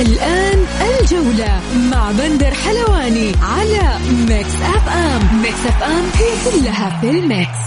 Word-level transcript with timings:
الآن 0.00 0.58
الجولة 1.00 1.60
مع 1.90 2.10
بندر 2.12 2.50
حلواني 2.50 3.32
على 3.42 3.98
Mix 4.28 4.54
FM 4.54 5.42
Mix 5.42 5.66
FM 5.66 6.04
هي 6.14 6.50
كلها 6.50 7.00
في 7.00 7.10
ال 7.10 7.20
mix. 7.20 7.58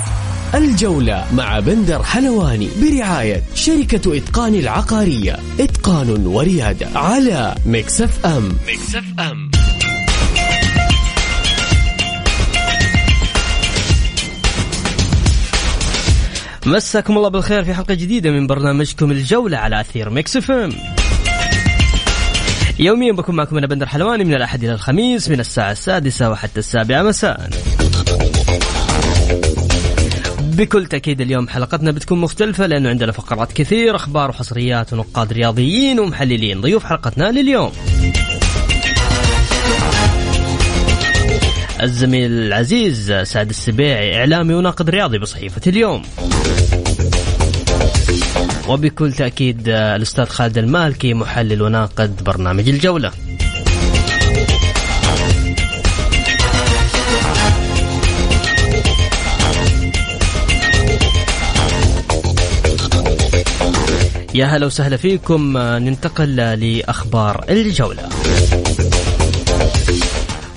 الجولة 0.55 1.25
مع 1.33 1.59
بندر 1.59 2.03
حلواني 2.03 2.69
برعاية 2.81 3.43
شركة 3.55 4.17
إتقان 4.17 4.55
العقارية. 4.55 5.39
إتقان 5.59 6.27
وريادة 6.27 6.87
على 6.95 7.55
Mix 7.65 8.25
FM 8.25 8.57
Mix 8.67 9.03
FM 9.19 9.51
مساكم 16.65 17.17
الله 17.17 17.29
بالخير 17.29 17.63
في 17.63 17.73
حلقة 17.73 17.93
جديدة 17.93 18.31
من 18.31 18.47
برنامجكم 18.47 19.11
الجولة 19.11 19.57
على 19.57 19.81
أثير 19.81 20.09
Mix 20.09 20.37
FM 20.37 20.71
يوميا 22.79 23.11
بكون 23.11 23.35
معكم 23.35 23.57
أنا 23.57 23.67
بندر 23.67 23.85
حلواني 23.85 24.23
من 24.23 24.33
الأحد 24.33 24.63
إلى 24.63 24.73
الخميس 24.73 25.29
من 25.29 25.39
الساعة 25.39 25.71
السادسة 25.71 26.29
وحتى 26.29 26.59
السابعة 26.59 27.03
مساء. 27.03 27.49
بكل 30.41 30.85
تأكيد 30.85 31.21
اليوم 31.21 31.47
حلقتنا 31.47 31.91
بتكون 31.91 32.21
مختلفة 32.21 32.67
لأنه 32.67 32.89
عندنا 32.89 33.11
فقرات 33.11 33.51
كثير 33.53 33.95
أخبار 33.95 34.29
وحصريات 34.29 34.93
ونقاد 34.93 35.33
رياضيين 35.33 35.99
ومحللين. 35.99 36.61
ضيوف 36.61 36.83
حلقتنا 36.83 37.31
لليوم. 37.31 37.71
الزميل 41.81 42.31
العزيز 42.31 43.11
سعد 43.11 43.49
السبيعي 43.49 44.19
إعلامي 44.19 44.53
وناقد 44.53 44.89
رياضي 44.89 45.19
بصحيفة 45.19 45.61
اليوم. 45.67 46.01
وبكل 48.69 49.13
تأكيد 49.13 49.67
الأستاذ 49.67 50.25
خالد 50.25 50.57
المالكي 50.57 51.13
محلل 51.13 51.61
وناقد 51.61 52.23
برنامج 52.23 52.69
الجولة. 52.69 53.11
يا 64.35 64.45
هلا 64.45 64.65
وسهلا 64.65 64.97
فيكم 64.97 65.57
ننتقل 65.57 66.35
لأخبار 66.35 67.45
الجولة. 67.49 68.09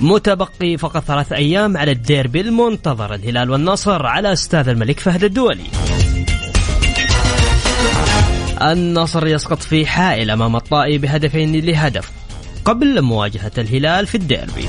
متبقي 0.00 0.76
فقط 0.76 1.04
ثلاث 1.04 1.32
أيام 1.32 1.76
على 1.76 1.92
الديربي 1.92 2.40
المنتظر 2.40 3.14
الهلال 3.14 3.50
والنصر 3.50 4.06
على 4.06 4.32
استاد 4.32 4.68
الملك 4.68 5.00
فهد 5.00 5.24
الدولي. 5.24 5.64
النصر 8.62 9.26
يسقط 9.26 9.62
في 9.62 9.86
حائل 9.86 10.30
أمام 10.30 10.56
الطائي 10.56 10.98
بهدفين 10.98 11.56
لهدف 11.56 12.10
قبل 12.64 13.02
مواجهة 13.02 13.52
الهلال 13.58 14.06
في 14.06 14.14
الديربي. 14.14 14.68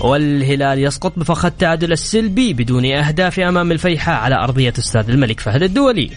والهلال 0.00 0.78
يسقط 0.78 1.12
بفخ 1.16 1.44
التعادل 1.44 1.92
السلبي 1.92 2.52
بدون 2.52 2.84
أهداف 2.84 3.40
أمام 3.40 3.72
الفيحاء 3.72 4.16
على 4.16 4.34
أرضية 4.34 4.72
استاد 4.78 5.10
الملك 5.10 5.40
فهد 5.40 5.62
الدولي. 5.62 6.10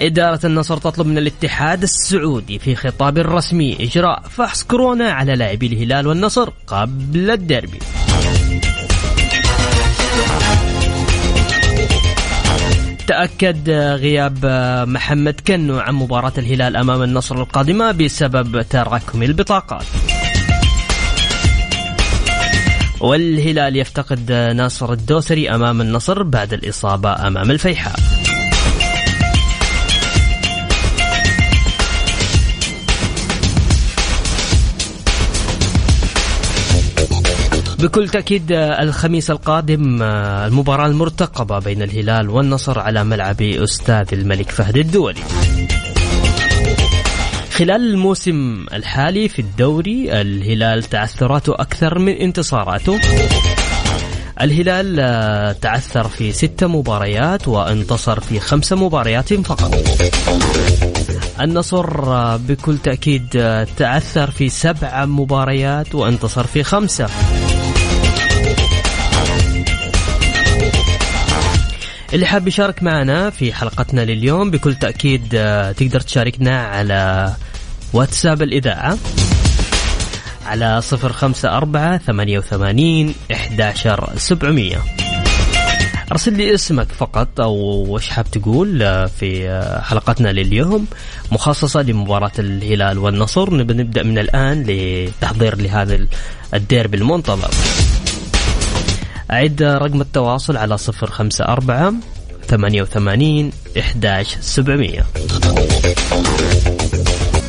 إدارة 0.00 0.40
النصر 0.46 0.76
تطلب 0.76 1.06
من 1.06 1.18
الاتحاد 1.18 1.82
السعودي 1.82 2.58
في 2.58 2.74
خطاب 2.74 3.18
رسمي 3.18 3.76
إجراء 3.80 4.22
فحص 4.30 4.62
كورونا 4.62 5.12
على 5.12 5.34
لاعبي 5.34 5.66
الهلال 5.66 6.06
والنصر 6.06 6.50
قبل 6.66 7.30
الديربي. 7.30 7.78
تأكد 13.06 13.70
غياب 13.70 14.46
محمد 14.88 15.40
كنو 15.46 15.78
عن 15.78 15.94
مباراة 15.94 16.32
الهلال 16.38 16.76
أمام 16.76 17.02
النصر 17.02 17.40
القادمة 17.40 17.92
بسبب 17.92 18.62
تراكم 18.62 19.22
البطاقات. 19.22 19.84
والهلال 23.00 23.76
يفتقد 23.76 24.32
ناصر 24.32 24.92
الدوسري 24.92 25.50
أمام 25.50 25.80
النصر 25.80 26.22
بعد 26.22 26.52
الإصابة 26.52 27.26
أمام 27.26 27.50
الفيحاء. 27.50 28.13
بكل 37.84 38.08
تأكيد 38.08 38.52
الخميس 38.52 39.30
القادم 39.30 40.02
المباراة 40.02 40.86
المرتقبة 40.86 41.58
بين 41.58 41.82
الهلال 41.82 42.30
والنصر 42.30 42.78
على 42.78 43.04
ملعب 43.04 43.42
أستاذ 43.42 44.06
الملك 44.12 44.50
فهد 44.50 44.76
الدولي. 44.76 45.20
خلال 47.50 47.90
الموسم 47.90 48.66
الحالي 48.72 49.28
في 49.28 49.38
الدوري 49.38 50.20
الهلال 50.20 50.82
تعثراته 50.82 51.54
أكثر 51.54 51.98
من 51.98 52.12
انتصاراته. 52.12 53.00
الهلال 54.40 55.60
تعثر 55.60 56.08
في 56.08 56.32
ست 56.32 56.64
مباريات 56.64 57.48
وانتصر 57.48 58.20
في 58.20 58.40
خمس 58.40 58.72
مباريات 58.72 59.34
فقط. 59.34 59.74
النصر 61.40 61.86
بكل 62.36 62.78
تأكيد 62.78 63.28
تعثر 63.76 64.30
في 64.30 64.48
سبع 64.48 65.04
مباريات 65.04 65.94
وانتصر 65.94 66.46
في 66.46 66.62
خمسة. 66.62 67.06
اللي 72.14 72.26
حاب 72.26 72.48
يشارك 72.48 72.82
معنا 72.82 73.30
في 73.30 73.52
حلقتنا 73.52 74.00
لليوم 74.00 74.50
بكل 74.50 74.74
تأكيد 74.74 75.28
تقدر 75.76 76.00
تشاركنا 76.00 76.66
على 76.66 77.32
واتساب 77.92 78.42
الإذاعة 78.42 78.98
على 80.46 80.80
صفر 80.80 81.12
خمسة 81.12 81.56
أربعة 81.56 81.98
ثمانية 81.98 82.38
وثمانين 82.38 83.14
إحداشر 83.32 84.10
سبعمية. 84.16 84.78
أرسل 86.12 86.32
لي 86.32 86.54
اسمك 86.54 86.92
فقط 86.92 87.40
أو 87.40 87.54
وش 87.88 88.08
حاب 88.08 88.30
تقول 88.30 88.78
في 89.08 89.60
حلقتنا 89.84 90.28
لليوم 90.28 90.86
مخصصة 91.32 91.82
لمباراة 91.82 92.32
الهلال 92.38 92.98
والنصر. 92.98 93.54
نبدأ 93.54 94.02
من 94.02 94.18
الآن 94.18 94.64
لتحضير 94.68 95.56
لهذا 95.56 96.06
الديربي 96.54 96.96
المنتظر. 96.96 97.50
أعد 99.34 99.62
رقم 99.62 100.00
التواصل 100.00 100.56
على 100.56 100.78
صفر 100.78 101.10
خمسة 101.10 101.44
أربعة 101.44 101.94
ثمانية 102.46 102.82
وثمانين 102.82 103.50
إحداش 103.78 104.36
سبعمية. 104.40 105.06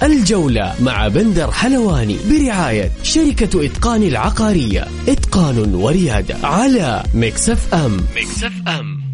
الجولة 0.03 0.75
مع 0.79 1.07
بندر 1.07 1.51
حلواني 1.51 2.17
برعاية 2.29 2.91
شركة 3.03 3.65
إتقان 3.65 4.03
العقارية. 4.03 4.87
إتقان 5.07 5.75
وريادة 5.75 6.35
على 6.43 7.03
Mix 7.13 7.73
FM 7.73 7.97
Mix 8.15 8.53
FM 8.67 9.05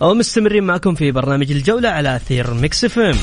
ومستمرين 0.00 0.64
معكم 0.64 0.94
في 0.94 1.12
برنامج 1.12 1.50
الجولة 1.50 1.88
على 1.88 2.16
أثير 2.16 2.54
Mix 2.54 2.98
FM 2.98 3.16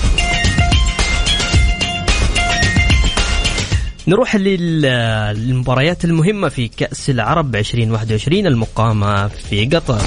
نروح 4.10 4.36
للمباريات 4.36 6.06
المهمة 6.06 6.50
في 6.50 6.68
كأس 6.68 7.10
العرب 7.10 7.56
2021 7.56 8.48
المقامة 8.48 9.28
في 9.28 9.66
قطر. 9.66 10.02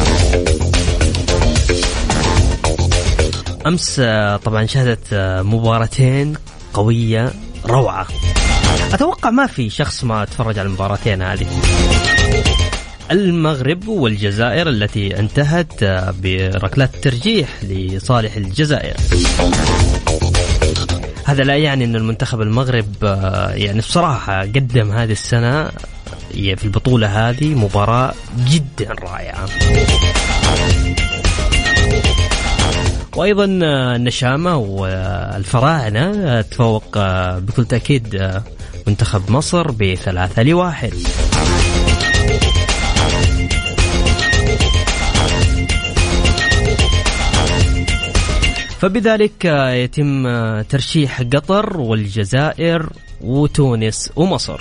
أمس 3.67 4.01
طبعا 4.45 4.67
شهدت 4.67 5.15
مباراتين 5.45 6.35
قوية 6.75 7.33
روعة. 7.67 8.07
أتوقع 8.93 9.31
ما 9.31 9.47
في 9.47 9.71
شخص 9.71 10.05
ما 10.05 10.25
تفرج 10.25 10.59
على 10.59 10.67
المباراتين 10.67 11.23
هذه. 11.23 11.47
المغرب 13.11 13.89
والجزائر 13.89 14.69
التي 14.69 15.19
انتهت 15.19 15.85
بركلات 16.23 16.97
ترجيح 16.97 17.49
لصالح 17.65 18.37
الجزائر. 18.37 18.97
هذا 21.33 21.43
لا 21.43 21.57
يعني 21.57 21.85
أن 21.85 21.97
المنتخب 21.97 22.41
المغرب 22.41 22.87
آه، 23.03 23.51
يعني 23.51 23.79
بصراحة 23.79 24.41
قدم 24.41 24.91
هذه 24.93 25.13
السنة 25.13 25.71
في 26.33 26.65
البطولة 26.65 27.29
هذه 27.31 27.55
مباراة 27.55 28.15
جدا 28.49 28.95
رائعة. 29.03 29.49
وأيضا 33.17 33.45
النشامه 33.45 34.57
والفراعنة 34.57 36.41
تفوق 36.41 36.99
بكل 37.39 37.65
تأكيد 37.65 38.33
منتخب 38.87 39.31
مصر 39.31 39.71
بثلاثة 39.71 40.43
لواحد. 40.43 40.93
فبذلك 48.83 49.45
يتم 49.85 50.23
ترشيح 50.61 51.23
قطر 51.23 51.81
والجزائر 51.81 52.91
وتونس 53.21 54.11
ومصر 54.17 54.61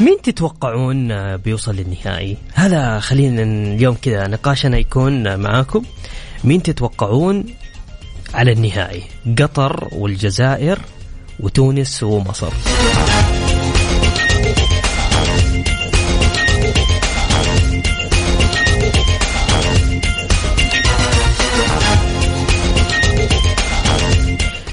مين 0.00 0.22
تتوقعون 0.22 1.36
بيوصل 1.36 1.76
للنهائي؟ 1.76 2.36
هذا 2.54 3.00
خلينا 3.00 3.42
اليوم 3.42 3.94
كذا 3.94 4.26
نقاشنا 4.26 4.78
يكون 4.78 5.36
معاكم 5.36 5.82
مين 6.44 6.62
تتوقعون 6.62 7.44
على 8.34 8.52
النهائي؟ 8.52 9.02
قطر 9.38 9.88
والجزائر 9.92 10.78
وتونس 11.40 12.02
ومصر. 12.02 12.52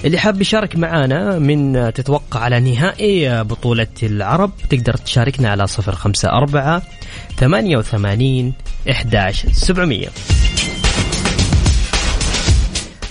اللي 0.05 0.17
حاب 0.17 0.41
يشارك 0.41 0.75
معنا 0.75 1.39
من 1.39 1.91
تتوقع 1.93 2.39
على 2.39 2.59
نهائي 2.59 3.43
بطولة 3.43 3.87
العرب 4.03 4.51
تقدر 4.69 4.93
تشاركنا 4.93 5.49
على 5.49 5.67
صفر 5.67 5.95
خمسة 5.95 6.29
أربعة 6.29 6.81
ثمانية 7.37 7.77
وثمانين 7.77 8.53
إحداش 8.91 9.45
سبعمية. 9.45 10.07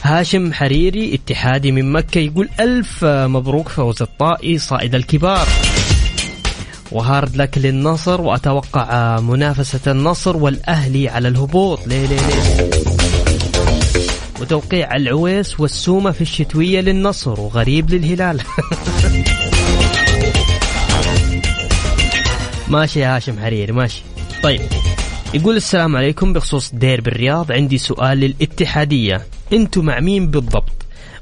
هاشم 0.03 0.53
حريري 0.53 1.15
اتحادي 1.15 1.73
من 1.73 1.93
مكة 1.93 2.19
يقول 2.19 2.49
ألف 2.61 3.05
مبروك 3.05 3.69
فوز 3.69 4.03
الطائي 4.03 4.59
صائد 4.59 4.95
الكبار. 4.95 5.49
وهارد 6.93 7.37
لك 7.37 7.59
للنصر 7.59 8.21
وأتوقع 8.21 9.21
منافسة 9.21 9.93
النصر 9.93 10.37
والأهلي 10.37 11.09
على 11.09 11.29
الهبوط. 11.29 11.87
ليه 11.87 12.07
ليه 12.07 12.21
ليه؟ 12.21 12.94
وتوقيع 14.41 14.97
العويس 14.97 15.61
والسومة 15.61 16.11
في 16.11 16.21
الشتوية 16.21 16.81
للنصر 16.81 17.41
وغريب 17.41 17.91
للهلال. 17.91 18.41
ماشي 22.69 23.01
يا 23.01 23.17
هاشم 23.17 23.39
حريري 23.41 23.73
ماشي. 23.73 24.03
طيب 24.43 24.61
يقول 25.35 25.57
السلام 25.57 25.97
عليكم 25.97 26.33
بخصوص 26.33 26.75
دير 26.75 27.01
بالرياض 27.01 27.53
عندي 27.53 27.79
سؤال 27.79 28.19
للاتحادية. 28.19 29.27
أنتوا 29.53 29.83
مع 29.83 30.01
مين 30.01 30.31
بالضبط؟ 30.31 30.73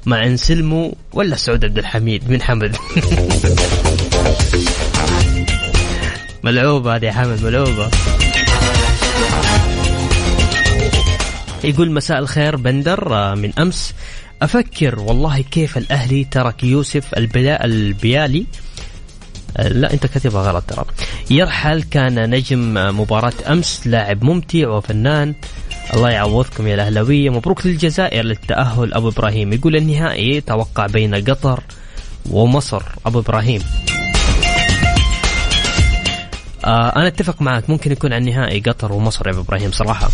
مع 0.05 0.25
انسلمو 0.25 0.95
ولا 1.13 1.35
سعود 1.35 1.65
عبد 1.65 1.77
الحميد 1.77 2.29
من 2.29 2.41
حمد؟ 2.41 2.75
ملعوبة 6.43 6.95
هذه 6.95 7.05
يا 7.05 7.11
حمد 7.11 7.43
ملعوبة. 7.43 7.89
يقول 11.63 11.91
مساء 11.91 12.19
الخير 12.19 12.55
بندر 12.55 13.15
آه، 13.15 13.35
من 13.35 13.53
أمس. 13.59 13.93
أفكر 14.41 14.99
والله 14.99 15.41
كيف 15.41 15.77
الأهلي 15.77 16.23
ترك 16.23 16.63
يوسف 16.63 17.13
البلا 17.17 17.65
البيالي. 17.65 18.45
آه، 19.57 19.67
لا 19.67 19.93
أنت 19.93 20.05
كاتبها 20.05 20.51
غلط 20.51 20.63
ترى. 20.63 20.85
يرحل 21.31 21.83
كان 21.83 22.29
نجم 22.29 22.77
آه، 22.77 22.91
مباراة 22.91 23.33
أمس 23.47 23.87
لاعب 23.87 24.23
ممتع 24.23 24.67
وفنان. 24.67 25.35
الله 25.93 26.09
يعوضكم 26.09 26.67
يا 26.67 26.75
الأهلاوية. 26.75 27.29
مبروك 27.29 27.65
للجزائر 27.65 28.25
للتأهل. 28.25 28.93
أبو 28.93 29.09
إبراهيم 29.09 29.53
يقول 29.53 29.75
النهائي 29.75 30.41
توقع 30.41 30.85
بين 30.85 31.15
قطر 31.15 31.63
ومصر. 32.29 32.83
أبو 33.05 33.19
إبراهيم. 33.19 33.63
آه 36.65 36.95
أنا 36.95 37.07
أتفق 37.07 37.41
معك. 37.41 37.69
ممكن 37.69 37.91
يكون 37.91 38.13
عن 38.13 38.23
نهائي 38.25 38.59
قطر 38.59 38.93
ومصر 38.93 39.27
يا 39.27 39.31
أبو 39.31 39.41
إبراهيم 39.41 39.71
صراحة. 39.71 40.09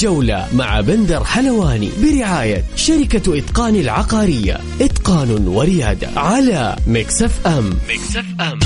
الجولة 0.00 0.48
مع 0.52 0.80
بندر 0.80 1.24
حلواني 1.24 1.90
برعاية 2.02 2.64
شركة 2.76 3.38
إتقان 3.38 3.76
العقارية. 3.76 4.60
إتقان 4.80 5.48
وريادة 5.48 6.08
على 6.16 6.76
Mix 6.86 7.46
FM. 7.46 7.70
Mix 7.88 8.24
FM. 8.40 8.58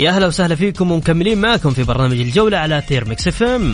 يا 0.00 0.10
أهلا 0.10 0.26
وسهلا 0.26 0.54
فيكم 0.54 0.90
ومكملين 0.92 1.40
معكم 1.40 1.70
في 1.70 1.82
برنامج 1.82 2.20
الجولة 2.20 2.58
على 2.58 2.78
أثير 2.78 3.08
Mix 3.08 3.28
FM. 3.28 3.72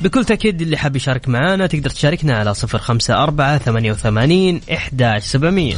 بكل 0.00 0.24
تأكيد 0.24 0.62
اللي 0.62 0.76
حاب 0.76 0.96
يشارك 0.96 1.28
معنا 1.28 1.66
تقدر 1.66 1.90
تشاركنا 1.90 2.38
على 2.38 2.54
صفر 2.54 2.78
خمسة 2.78 3.22
أربعة 3.22 3.58
ثمانية 3.58 3.92
وثمانين 3.92 4.60
إحداش 4.72 5.22
سبعمية. 5.22 5.76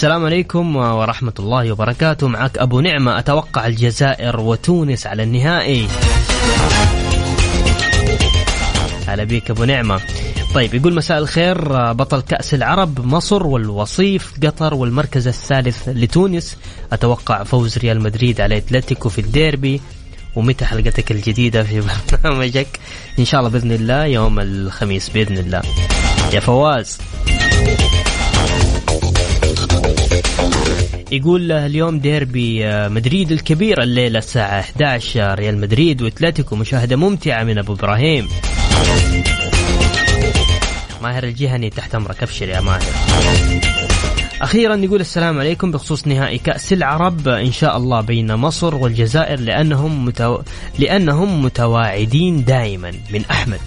السلام 0.00 0.24
عليكم 0.24 0.76
ورحمة 0.76 1.32
الله 1.38 1.72
وبركاته. 1.72 2.28
معك 2.28 2.58
أبو 2.58 2.80
نعمة 2.80 3.18
أتوقع 3.18 3.66
الجزائر 3.66 4.40
وتونس 4.40 5.06
على 5.06 5.22
النهائي. 5.22 5.88
هلا 9.06 9.24
بيك 9.24 9.50
أبو 9.50 9.64
نعمة. 9.64 10.00
طيب 10.54 10.74
يقول 10.74 10.94
مساء 10.94 11.18
الخير 11.18 11.92
بطل 11.92 12.20
كأس 12.20 12.54
العرب 12.54 13.06
مصر 13.06 13.46
والوصيف 13.46 14.34
قطر 14.42 14.74
والمركز 14.74 15.28
الثالث 15.28 15.88
لتونس. 15.88 16.56
أتوقع 16.92 17.42
فوز 17.42 17.78
ريال 17.78 18.00
مدريد 18.00 18.40
على 18.40 18.56
أتلتيكو 18.56 19.08
في 19.08 19.20
الديربي. 19.20 19.80
ومتى 20.36 20.64
حلقتك 20.64 21.10
الجديدة 21.10 21.62
في 21.62 21.82
برنامجك؟ 22.12 22.80
إن 23.18 23.24
شاء 23.24 23.40
الله 23.40 23.50
بإذن 23.50 23.72
الله 23.72 24.04
يوم 24.04 24.40
الخميس 24.40 25.08
بإذن 25.08 25.38
الله. 25.38 25.62
يا 26.32 26.40
فواز. 26.40 26.98
يقول 31.12 31.52
اليوم 31.52 31.98
ديربي 31.98 32.66
آه، 32.66 32.88
مدريد 32.88 33.32
الكبير 33.32 33.82
الليلة 33.82 34.18
الساعة 34.18 34.60
11 34.60 35.34
ريال 35.38 35.60
مدريد 35.60 36.02
وأتلتيكو 36.02 36.56
مشاهدة 36.56 36.96
ممتعة 36.96 37.44
من 37.44 37.58
أبو 37.58 37.72
إبراهيم. 37.72 38.28
ماهر 41.02 41.24
الجهني 41.24 41.70
تحت 41.70 41.94
أمرك 41.94 42.22
أبشر 42.22 42.48
يا 42.48 42.60
ماهر. 42.60 42.82
أخيرا 44.42 44.76
يقول 44.76 45.00
السلام 45.00 45.38
عليكم 45.38 45.70
بخصوص 45.70 46.06
نهائي 46.06 46.38
كأس 46.38 46.72
العرب 46.72 47.28
إن 47.28 47.52
شاء 47.52 47.76
الله 47.76 48.00
بين 48.00 48.34
مصر 48.34 48.74
والجزائر 48.74 49.40
لأنهم 49.40 50.04
متو... 50.04 50.38
لأنهم 50.78 51.42
متواعدين 51.42 52.44
دائما 52.44 52.92
من 53.10 53.24
أحمد. 53.30 53.60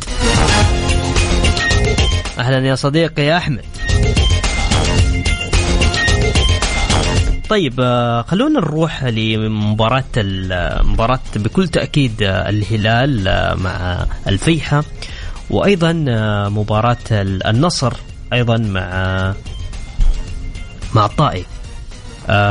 أهلا 2.40 2.68
يا 2.68 2.76
صديقي 2.76 3.24
يا 3.24 3.38
أحمد. 3.38 3.66
طيب 7.50 7.74
آه، 7.80 8.22
خلونا 8.22 8.60
نروح 8.60 9.04
لمباراة 9.04 10.04
المباراة 10.18 11.20
بكل 11.36 11.68
تأكيد 11.68 12.24
آه، 12.24 12.50
الهلال 12.50 13.28
آه، 13.28 13.56
مع 13.56 14.06
الفيحة 14.28 14.84
وأيضا 15.50 15.94
مباراة 16.50 16.98
النصر 17.12 17.94
أيضا 18.34 18.58
مع 18.58 19.34
مع 20.96 21.06
الطائي 21.06 21.46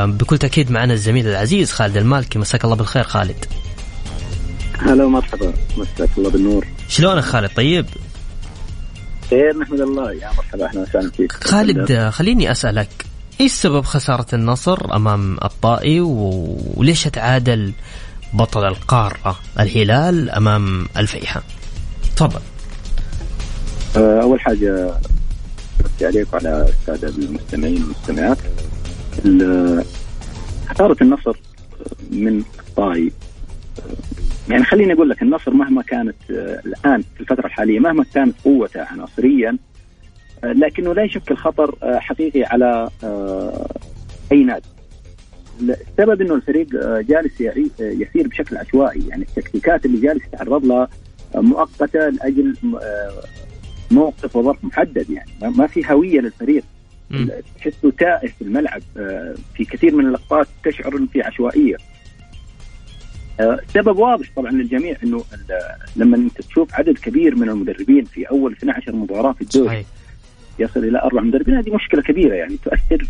بكل 0.05 0.37
تأكيد 0.37 0.71
معنا 0.71 0.93
الزميل 0.93 1.27
العزيز 1.27 1.71
خالد 1.71 1.97
المالكي. 1.97 2.39
مساك 2.39 2.63
الله 2.65 2.75
بالخير 2.75 3.03
خالد. 3.03 3.45
هلا 4.79 5.03
ومرحبا. 5.03 5.53
مساك 5.77 6.09
الله 6.17 6.29
بالنور. 6.29 6.67
شلونك 6.89 7.23
خالد؟ 7.23 7.49
طيب؟ 7.55 7.85
خير 9.29 9.57
نحمد 9.57 9.79
الله. 9.79 10.11
يا 10.11 10.29
مرحبا 10.37 10.65
أهلا 10.65 10.81
وسهلا 10.81 11.11
فيك. 11.11 11.31
خالد 11.31 12.09
خليني 12.09 12.51
أسألك. 12.51 13.05
إيش 13.41 13.51
سبب 13.51 13.81
خسارة 13.81 14.25
النصر 14.33 14.95
أمام 14.95 15.37
الطائي 15.43 16.01
وليش 16.01 17.03
تعادل 17.03 17.73
بطل 18.33 18.67
القارة 18.67 19.39
الهلال 19.59 20.29
أمام 20.29 20.85
الفيحة؟ 20.97 21.43
تفضل. 22.15 22.39
آه، 23.97 24.21
أول 24.21 24.39
حاجة 24.41 24.97
أمسي 25.81 26.05
عليك 26.05 26.33
وعلى 26.33 26.69
السادة 26.69 27.07
المستمعين 27.07 27.83
والمستمعات. 27.83 28.37
خسارة 30.69 30.97
النصر 31.01 31.37
من 32.11 32.43
الطائي 32.59 33.11
يعني 34.49 34.63
خليني 34.63 34.93
أقول 34.93 35.09
لك 35.09 35.21
النصر 35.21 35.53
مهما 35.53 35.81
كانت 35.81 36.15
آه، 36.31 36.61
الآن 36.65 37.03
في 37.15 37.21
الفترة 37.21 37.45
الحالية 37.45 37.79
مهما 37.79 38.05
كانت 38.13 38.35
قوته 38.45 38.81
عناصريا 38.81 39.49
آه، 39.49 39.72
لكنه 40.43 40.93
لا 40.93 41.03
يشكل 41.03 41.35
خطر 41.35 41.75
آه، 41.83 41.99
حقيقي 41.99 42.43
على 42.43 42.89
أي 44.31 44.43
نادي. 44.43 44.65
السبب 45.61 46.21
إنه 46.21 46.35
الفريق 46.35 46.67
جالس 47.01 47.41
يسير 47.79 48.27
بشكل 48.27 48.57
عشوائي. 48.57 49.07
يعني 49.07 49.23
التكتيكات 49.23 49.85
اللي 49.85 50.01
جالس 50.01 50.23
يتعرض 50.25 50.65
لها 50.65 50.87
مؤقتة 51.35 52.09
لأجل 52.09 52.55
موقف 53.91 54.35
وظرف 54.35 54.63
محدد. 54.63 55.09
يعني 55.09 55.29
ما 55.41 55.67
في 55.67 55.93
هوية 55.93 56.19
للفريق. 56.19 56.63
تحسه 57.57 57.91
تائه 57.99 58.27
في 58.27 58.41
الملعب 58.41 58.81
في 59.55 59.65
كثير 59.65 59.95
من 59.95 60.05
اللقطات 60.05 60.47
تشعر 60.63 60.97
ان 60.97 61.07
في 61.07 61.21
عشوائية. 61.21 61.77
السبب 63.39 63.97
آه، 63.97 64.01
واضح 64.01 64.25
طبعا 64.35 64.51
للجميع 64.51 64.97
إنه 65.03 65.23
لما 65.95 66.17
أنت 66.17 66.41
تشوف 66.41 66.73
عدد 66.73 66.97
كبير 66.97 67.35
من 67.35 67.49
المدربين 67.49 68.05
في 68.05 68.23
أول 68.23 68.51
12 68.53 68.95
مباراة 68.95 69.31
في 69.31 69.41
الدوري. 69.41 69.67
صحيح. 69.67 69.85
يصل 70.59 70.83
إلى 70.83 71.01
أربع 71.01 71.21
مدربين. 71.21 71.55
هذه 71.55 71.75
مشكلة 71.75 72.01
كبيرة 72.01 72.33
يعني 72.35 72.57
تؤثر 72.65 73.07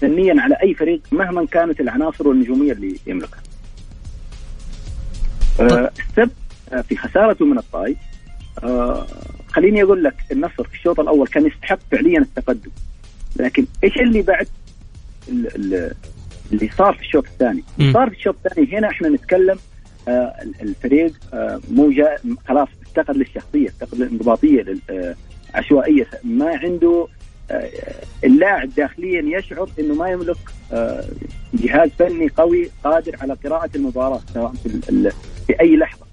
فنيا 0.00 0.40
على 0.40 0.54
أي 0.62 0.74
فريق 0.74 1.00
مهما 1.12 1.46
كانت 1.46 1.80
العناصر 1.80 2.28
والنجومية 2.28 2.72
اللي 2.72 2.96
يملكها. 3.06 3.40
آه 5.60 5.90
السبب 5.98 6.30
آه، 6.72 6.80
في 6.80 6.96
خسارته 6.96 7.44
من 7.46 7.58
الطاي 7.58 7.96
آه 8.64 9.06
خليني 9.48 9.82
أقول 9.82 10.04
لك 10.04 10.14
النصر 10.32 10.64
في 10.64 10.74
الشوط 10.74 11.00
الأول 11.00 11.26
كان 11.26 11.46
يستحق 11.46 11.78
فعليا 11.90 12.18
التقدم. 12.18 12.70
لكن 13.36 13.66
إيش 13.84 13.96
اللي 13.96 14.22
بعد؟ 14.22 14.48
اللي 15.28 16.68
صار 16.78 16.94
في 16.94 17.00
الشوط 17.00 17.26
الثاني. 17.26 17.64
صار 17.92 18.10
في 18.10 18.16
الشوط 18.16 18.36
الثاني 18.46 18.78
هنا 18.78 18.88
إحنا 18.88 19.08
نتكلم 19.08 19.58
آه 20.08 20.34
الفريق 20.62 21.12
مو 21.70 21.92
خلاص 22.48 22.68
افتقد 22.82 23.16
للشخصية 23.16 23.68
افتقد 23.68 23.98
للانضباطية 23.98 24.62
للعشوائيه 25.50 26.06
ما 26.24 26.56
عنده 26.56 27.06
آه 27.50 27.70
اللاعب 28.24 28.74
داخليا 28.76 29.38
يشعر 29.38 29.70
إنه 29.78 29.94
ما 29.94 30.08
يملك 30.10 30.36
آه 30.72 31.04
جهاز 31.54 31.90
فني 31.98 32.28
قوي 32.28 32.70
قادر 32.84 33.16
على 33.20 33.36
قراءة 33.44 33.70
المباراة 33.74 34.20
سواء 34.34 34.52
في, 34.52 35.12
في 35.46 35.60
أي 35.60 35.76
لحظة. 35.76 36.06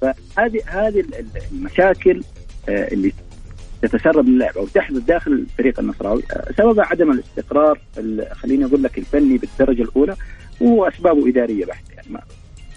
فهذه 0.00 0.60
هذه 0.66 1.04
المشاكل 1.52 2.22
آه 2.68 2.88
اللي 2.92 3.12
تتسرب 3.82 4.28
اللعبه 4.28 4.60
وتحدث 4.60 5.02
داخل 5.02 5.32
الفريق 5.32 5.80
النصراوي 5.80 6.22
آه، 6.32 6.52
سبب 6.58 6.80
عدم 6.80 7.10
الاستقرار 7.10 7.80
خليني 8.32 8.64
أقول 8.64 8.82
لك 8.82 8.98
الفني 8.98 9.38
بالدرجة 9.38 9.82
الأولى 9.82 10.16
وأسبابه 10.60 11.28
إدارية 11.28 11.64
بحته 11.64 11.92
يعني 11.94 12.08
ما 12.10 12.20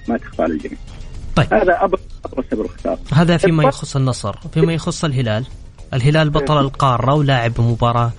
ما 0.08 0.18
تخفى 0.18 0.42
على 0.42 0.54
الجميع. 0.54 0.78
طيب. 1.36 1.54
هذا 1.54 1.84
ابرز 1.84 2.02
أبرز 2.26 2.46
سبب 2.52 2.62
الخساره. 2.62 3.00
هذا 3.14 3.38
فيما 3.38 3.64
يخص 3.64 3.96
النصر، 3.96 4.36
فيما 4.54 4.74
يخص 4.74 5.06
الهلال. 5.06 5.46
الهلال 5.94 6.30
بطل 6.30 6.60
القارة 6.60 7.14
ولاعب 7.14 7.62
مباراة 7.62 8.12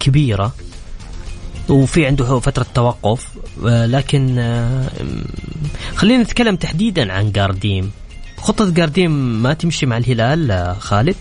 كبيرة. 0.00 0.52
وفي 1.68 2.06
عنده 2.06 2.40
فترة 2.40 2.66
توقف 2.74 3.28
آه، 3.66 3.86
لكن 3.86 4.38
آه، 4.38 4.86
خلينا 5.94 6.22
نتكلم 6.22 6.56
تحديدا 6.56 7.12
عن 7.12 7.32
جارديم. 7.32 7.90
خطة 8.36 8.70
جارديم 8.70 9.42
ما 9.42 9.54
تمشي 9.54 9.86
مع 9.86 9.96
الهلال 9.96 10.76
خالد؟ 10.80 11.16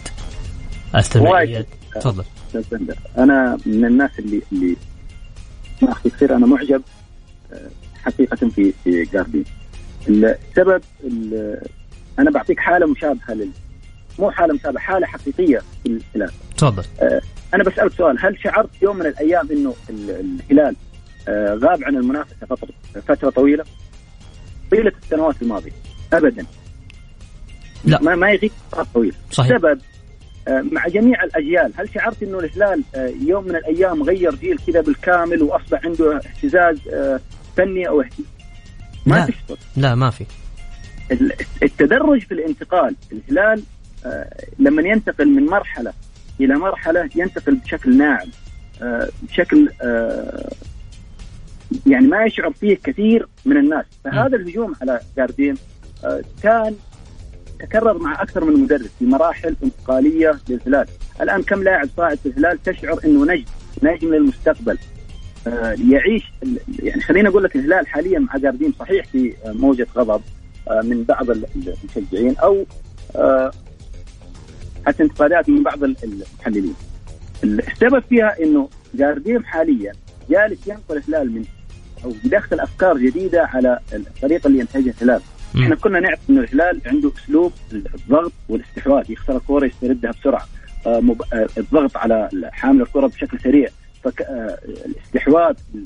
استمر 0.96 1.66
تفضل. 1.96 2.24
أنا 3.18 3.58
من 3.66 3.86
الناس 3.86 4.12
اللي 4.20 4.42
اللي 4.52 4.76
ما 5.82 5.92
أخفي 5.92 6.10
كثير 6.10 6.36
أنا 6.36 6.46
معجب 6.46 6.82
آه، 7.54 7.70
حقيقة 8.04 8.50
في 8.50 8.74
في 8.84 9.04
جاردين 9.14 9.46
السبب 10.08 10.82
أنا 12.20 12.32
بعطيك 12.32 12.60
حالة 12.60 12.86
مشابهة 12.86 13.34
لل 13.34 13.50
مو 14.20 14.32
حالة 14.32 14.54
مشابهه 14.54 14.80
حالة 14.80 15.08
حقيقية 15.08 15.62
في 15.84 16.00
الهلال. 16.16 16.32
تفضل. 16.58 16.84
آه، 17.02 17.22
أنا 17.54 17.64
بسألك 17.64 17.94
سؤال 17.94 18.18
هل 18.20 18.40
شعرت 18.44 18.70
يوم 18.82 18.98
من 18.98 19.06
الأيام 19.06 19.48
إنه 19.52 19.76
الهلال 19.90 20.76
آه، 21.28 21.54
غاب 21.54 21.84
عن 21.84 21.96
المنافسة 21.96 22.46
فتره 22.50 22.70
فترة 23.08 23.30
طويلة؟ 23.30 23.64
طيلة 24.72 24.92
السنوات 25.04 25.42
الماضية 25.42 25.72
ابدا. 26.14 26.46
لا. 27.86 28.02
ما 28.02 28.16
ما 28.16 28.32
يغيب 28.32 28.52
فتره 28.72 28.88
طويلة. 28.94 29.16
صحيح. 29.32 29.52
السبب 29.52 29.82
آه، 30.48 30.62
مع 30.72 30.88
جميع 30.88 31.24
الأجيال 31.24 31.74
هل 31.76 31.90
شعرت 31.94 32.24
إنه 32.24 32.40
الهلال 32.40 32.84
آه، 32.96 33.14
يوم 33.22 33.44
من 33.44 33.56
الأيام 33.56 34.04
غير 34.04 34.36
جيل 34.36 34.58
كذا 34.68 34.82
بالكامل 34.82 35.42
وأصبح 35.44 35.86
عنده 35.86 36.18
اهتزاز 36.18 36.88
آه، 36.94 37.20
فني 37.58 37.88
أو 37.88 38.02
اهتزاز؟ 38.02 38.26
ما 39.06 39.28
لا. 39.50 39.56
لا 39.78 39.96
ما 39.96 40.10
في. 40.10 40.26
التدرج 41.64 42.22
في 42.22 42.34
الانتقال 42.34 42.96
الهلال 43.12 43.64
لما 44.60 44.82
ينتقل 44.82 45.28
من 45.28 45.46
مرحلة 45.46 45.94
إلى 46.40 46.56
مرحلة 46.56 47.10
ينتقل 47.16 47.56
بشكل 47.56 47.98
ناعم 47.98 48.28
بشكل 49.22 49.70
يعني 51.86 52.08
ما 52.08 52.26
يشعر 52.26 52.52
فيه 52.52 52.78
كثير 52.84 53.28
من 53.46 53.58
الناس. 53.58 53.86
فهذا 54.04 54.36
الهجوم 54.36 54.74
على 54.82 55.00
جاردين 55.18 55.56
كان 56.44 56.76
تكرر 57.60 57.98
مع 57.98 58.22
أكثر 58.22 58.46
من 58.46 58.60
مدرب 58.60 58.90
في 59.00 59.06
مراحل 59.06 59.56
انتقالية 59.64 60.40
للهلال، 60.50 60.88
الآن 61.22 61.42
كم 61.42 61.64
لاعب 61.64 61.90
صاعد 61.98 62.18
في 62.18 62.26
الهلال 62.30 62.64
تشعر 62.64 63.00
إنه 63.06 63.26
نجم 63.34 63.46
نجم 63.84 64.14
للمستقبل؟ 64.14 64.78
آه 65.48 65.76
يعيش 65.90 66.32
يعني 66.80 67.02
خليني 67.02 67.28
أقول 67.28 67.44
لك 67.44 67.56
الهلال 67.56 67.88
حاليا 67.88 68.20
مع 68.20 68.38
جاردين 68.38 68.74
صحيح 68.80 69.06
في 69.06 69.34
موجة 69.46 69.88
غضب 69.96 70.22
آه 70.68 70.82
من 70.82 71.04
بعض 71.04 71.30
المشجعين 71.30 72.36
أو 72.38 72.66
آه 73.16 73.52
حتى 74.86 75.04
انتقادات 75.04 75.50
من 75.50 75.64
بعض 75.64 75.84
المحللين. 75.84 76.76
السبب 77.44 78.04
فيها 78.10 78.36
إنه 78.44 78.70
جارديم 78.94 79.44
حاليا 79.44 79.92
جالس 80.30 80.68
ينقل 80.68 80.98
الهلال 80.98 81.32
من 81.32 81.44
أو 82.06 82.14
يدخل 82.26 82.60
أفكار 82.60 82.98
جديدة 82.98 83.46
على 83.54 83.80
الطريقة 83.94 84.48
اللي 84.48 84.60
ينتهجها 84.60 84.94
الهلال 85.02 85.22
إحنا 85.64 85.76
كنا 85.76 86.00
نعرف 86.00 86.20
إنه 86.30 86.42
الهلال 86.42 86.82
عنده 86.86 87.12
أسلوب 87.24 87.54
الضغط 87.74 88.32
والاستحواذ 88.50 89.12
يخسر 89.12 89.38
الكورة 89.38 89.66
يستردها 89.66 90.12
بسرعة. 90.12 90.48
آه 90.88 91.00
مب... 91.00 91.22
آه 91.34 91.48
الضغط 91.58 91.98
على 91.98 92.30
حامل 92.52 92.82
الكره 92.82 93.08
بشكل 93.08 93.40
سريع. 93.40 93.70
فالاستحواذ 94.04 95.56
آه 95.76 95.82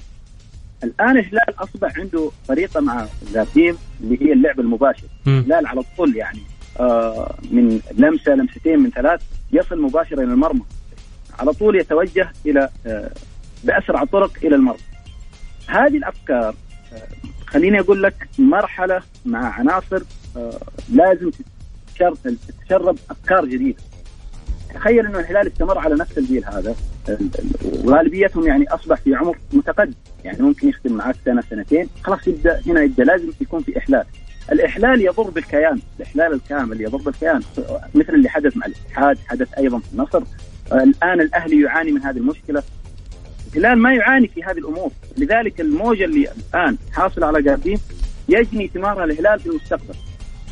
الآن 0.83 1.17
الهلال 1.17 1.53
أصبح 1.59 1.99
عنده 1.99 2.31
طريقة 2.47 2.81
مع 2.81 3.07
التيم 3.35 3.77
اللي 4.03 4.25
هي 4.25 4.33
اللعب 4.33 4.59
المباشر. 4.59 5.07
الهلال 5.27 5.67
على 5.67 5.83
طول 5.97 6.15
يعني 6.15 6.39
من 7.51 7.81
لمسة 7.97 8.35
لمستين 8.35 8.79
من 8.79 8.89
ثلاث 8.89 9.21
يصل 9.51 9.81
مباشرة 9.81 10.23
إلى 10.23 10.33
المرمى. 10.33 10.61
على 11.39 11.53
طول 11.53 11.75
يتوجه 11.75 12.31
إلى 12.45 12.69
آه 12.85 13.11
بأسرع 13.63 14.03
طرق 14.03 14.31
إلى 14.43 14.55
المرمى. 14.55 14.79
هذه 15.67 15.97
الأفكار 15.97 16.55
خليني 17.47 17.79
أقول 17.79 18.03
لك 18.03 18.27
مرحلة 18.37 19.01
مع 19.25 19.59
عناصر 19.59 20.01
آه، 20.37 20.59
لازم 20.93 21.31
تتشرب 22.23 22.97
أفكار 23.09 23.45
جديدة. 23.45 23.77
تخيل 24.73 25.05
إنه 25.05 25.19
الهلال 25.19 25.47
استمر 25.47 25.77
على 25.77 25.95
نفس 25.95 26.17
الجيل 26.17 26.45
هذا. 26.45 26.75
وغالبيتهم 27.83 28.47
يعني 28.47 28.65
أصبح 28.69 28.97
في 28.97 29.15
عمر 29.15 29.37
متقدم. 29.53 29.93
يعني 30.23 30.41
ممكن 30.41 30.69
يختم 30.69 30.93
معك 30.93 31.15
سنة 31.25 31.43
سنتين 31.49 31.89
خلاص 32.03 32.27
يبدأ 32.27 32.61
هنا 32.67 32.81
يبدأ 32.81 33.03
لازم 33.03 33.29
يكون 33.41 33.63
في 33.63 33.77
احلال 33.77 34.05
الإحلال 34.51 35.01
يضر 35.01 35.29
بالكيان. 35.29 35.79
الإحلال 35.99 36.33
الكامل 36.33 36.81
يضر 36.81 36.97
بالكيان. 36.97 37.41
مثل 37.95 38.13
اللي 38.13 38.29
حدث 38.29 38.57
مع 38.57 38.65
الاتحاد 38.65 39.17
حدث 39.27 39.53
أيضا 39.57 39.79
في 39.79 39.93
النصر 39.93 40.21
الآن 40.71 41.21
الأهلي 41.21 41.61
يعاني 41.61 41.91
من 41.91 42.01
هذه 42.01 42.17
المشكلة. 42.17 42.63
الهلال 43.53 43.77
ما 43.77 43.93
يعاني 43.93 44.27
في 44.27 44.43
هذه 44.43 44.57
الأمور. 44.57 44.91
لذلك 45.17 45.61
الموجة 45.61 46.05
اللي 46.05 46.27
الآن 46.31 46.77
حاصله 46.91 47.27
على 47.27 47.41
جاردين 47.41 47.79
يجني 48.29 48.67
ثمارها 48.67 49.03
الهلال 49.03 49.39
في 49.39 49.49
المستقبل. 49.49 49.95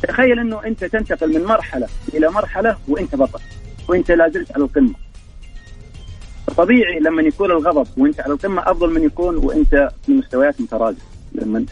تخيل 0.02 0.38
إنه 0.38 0.66
أنت 0.66 0.84
تنتقل 0.84 1.38
من 1.38 1.44
مرحلة 1.44 1.88
إلى 2.14 2.30
مرحلة 2.30 2.76
وإنت 2.88 3.16
بطل 3.16 3.40
وإنت 3.88 4.10
لا 4.10 4.28
زلت 4.28 4.52
على 4.52 4.64
القمة. 4.64 4.94
طبيعي 6.56 6.98
لما 6.98 7.22
يكون 7.22 7.50
الغضب 7.50 7.86
وإنت 7.96 8.20
على 8.20 8.32
القمة 8.32 8.62
أفضل 8.62 8.94
من 8.94 9.02
يكون 9.02 9.36
وإنت 9.36 9.90
في 10.06 10.12
مستويات 10.12 10.60
متراجعة. 10.60 11.00
لما 11.32 11.64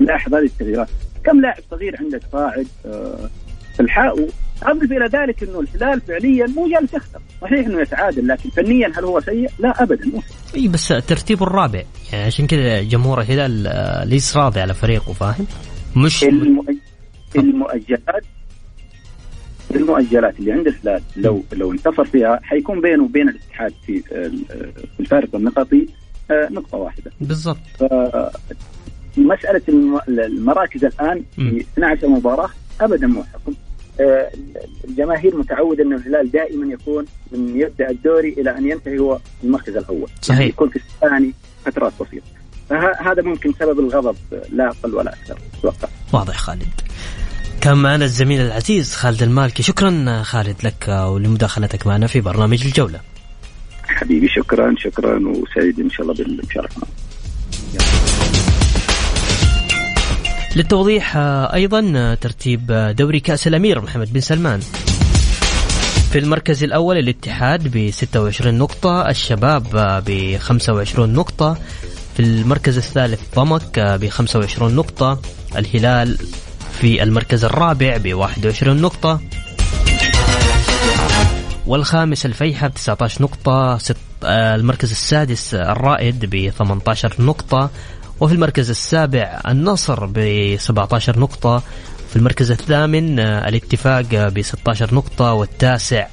نلاحظ 0.00 0.34
هذه 0.34 0.44
التغييرات. 0.44 0.88
كم 1.24 1.40
لاعب 1.40 1.62
صغير 1.70 1.96
عندك 2.00 2.20
صاعد 2.32 2.66
آه، 2.86 3.30
في 3.74 3.80
الحاء؟ 3.80 4.28
اضف 4.62 4.92
إلى 4.92 5.06
ذلك 5.12 5.42
إنه 5.42 5.60
الهلال 5.60 6.00
فعليا 6.00 6.46
مو 6.46 6.68
جالس 6.68 6.94
يخسر، 6.94 7.20
صحيح 7.42 7.66
إنه 7.66 7.80
يتعادل 7.80 8.28
لكن 8.28 8.50
فنيا 8.50 8.92
هل 8.96 9.04
هو 9.04 9.20
سيء؟ 9.20 9.50
لا 9.58 9.82
ابدا 9.82 10.06
مو 10.06 10.22
إي 10.56 10.68
بس 10.68 10.88
ترتيبه 10.88 11.46
الرابع. 11.46 11.82
يعني 12.12 12.24
عشان 12.24 12.46
كذا 12.46 12.82
جمهور 12.82 13.20
الهلال 13.20 13.66
آه، 13.66 14.04
ليس 14.04 14.36
راضي 14.36 14.60
على 14.60 14.74
فريقه 14.74 15.12
فاهم؟ 15.12 15.46
مش 15.96 16.24
المؤج... 16.24 16.76
المؤجلات 17.36 18.24
المؤجلات 19.74 20.38
اللي 20.38 20.52
عند 20.52 20.66
الهلال 20.66 21.02
لو 21.16 21.44
لو 21.52 21.72
انتصر 21.72 22.04
فيها 22.04 22.40
حيكون 22.42 22.80
بينه 22.80 23.04
وبين 23.04 23.28
الاتحاد 23.28 23.72
في 23.86 24.02
آه، 24.12 24.30
الفارق 25.00 25.34
النقطي 25.34 25.86
آه، 26.30 26.48
نقطة 26.50 26.78
واحدة. 26.78 27.10
بالضبط. 27.20 27.58
مسألة 29.16 29.62
المراكز 30.08 30.84
الآن 30.84 31.22
في 31.36 31.64
12 31.78 32.08
مباراة 32.08 32.48
ابدا 32.80 33.06
مو 33.06 33.24
حكم. 33.24 33.54
آه، 34.00 34.30
الجماهير 34.88 35.36
متعودة 35.36 35.82
أن 35.82 35.92
الهلال 35.92 36.30
دائما 36.30 36.72
يكون 36.72 37.06
من 37.32 37.60
يبدأ 37.60 37.90
الدوري 37.90 38.32
إلى 38.32 38.58
أن 38.58 38.70
ينتهي 38.70 38.98
هو 38.98 39.18
المركز 39.44 39.76
الأول. 39.76 40.08
صحيح. 40.22 40.38
يعني 40.38 40.50
يكون 40.50 40.68
في 40.68 40.76
الثاني 40.76 41.32
فترات 41.64 41.92
بسيطة. 42.00 42.26
فهذا 42.70 43.22
ممكن 43.22 43.52
سبب 43.52 43.80
الغضب 43.80 44.16
لا 44.52 44.68
أقل 44.68 44.94
ولا 44.94 45.12
أكثر. 45.12 45.38
أتوقع. 45.58 45.88
واضح 46.12 46.36
خالد. 46.36 46.68
كان 47.60 47.76
معنا 47.76 48.04
الزميل 48.04 48.40
العزيز 48.40 48.94
خالد 48.94 49.22
المالكي. 49.22 49.62
شكرا 49.62 50.22
خالد 50.22 50.56
لك 50.64 50.88
ولمداخلتك 50.88 51.86
معنا 51.86 52.06
في 52.06 52.20
برنامج 52.20 52.64
الجولة. 52.66 53.00
حبيبي 53.82 54.28
شكرا 54.28 54.74
شكرا 54.78 55.28
وسعيد 55.28 55.80
إن 55.80 55.90
شاء 55.90 56.02
الله 56.02 56.14
بالمشاركة 56.14 56.76
للتوضيح 60.56 61.16
أيضا 61.54 62.14
ترتيب 62.14 62.66
دوري 62.96 63.20
كأس 63.20 63.46
الأمير 63.46 63.80
محمد 63.80 64.12
بن 64.12 64.20
سلمان. 64.20 64.60
في 66.12 66.18
المركز 66.18 66.64
الأول 66.64 66.98
الاتحاد 66.98 67.76
ب 67.76 67.90
26 67.90 68.54
نقطة 68.54 69.08
الشباب 69.08 69.62
ب 70.06 70.36
25 70.36 71.12
نقطة. 71.12 71.58
في 72.14 72.20
المركز 72.20 72.76
الثالث 72.76 73.20
ضمك 73.34 73.78
ب 73.78 74.08
25 74.08 74.74
نقطة. 74.74 75.20
الهلال 75.56 76.18
في 76.80 77.02
المركز 77.02 77.44
الرابع 77.44 77.96
ب 77.96 78.14
21 78.14 78.80
نقطة. 78.80 79.20
والخامس 81.66 82.26
الفيحة 82.26 82.68
ب 82.68 82.74
19 82.74 83.22
نقطة. 83.22 83.78
المركز 84.24 84.90
السادس 84.90 85.54
الرائد 85.54 86.24
ب 86.24 86.50
18 86.50 87.14
نقطة. 87.18 87.70
وفي 88.20 88.34
المركز 88.34 88.70
السابع 88.70 89.40
النصر 89.48 90.06
ب 90.06 90.18
17 90.58 91.18
نقطة 91.18 91.62
في 92.10 92.16
المركز 92.16 92.50
الثامن 92.50 93.18
الاتفاق 93.18 94.06
ب 94.10 94.42
16 94.42 94.94
نقطة 94.94 95.32
والتاسع 95.32 96.06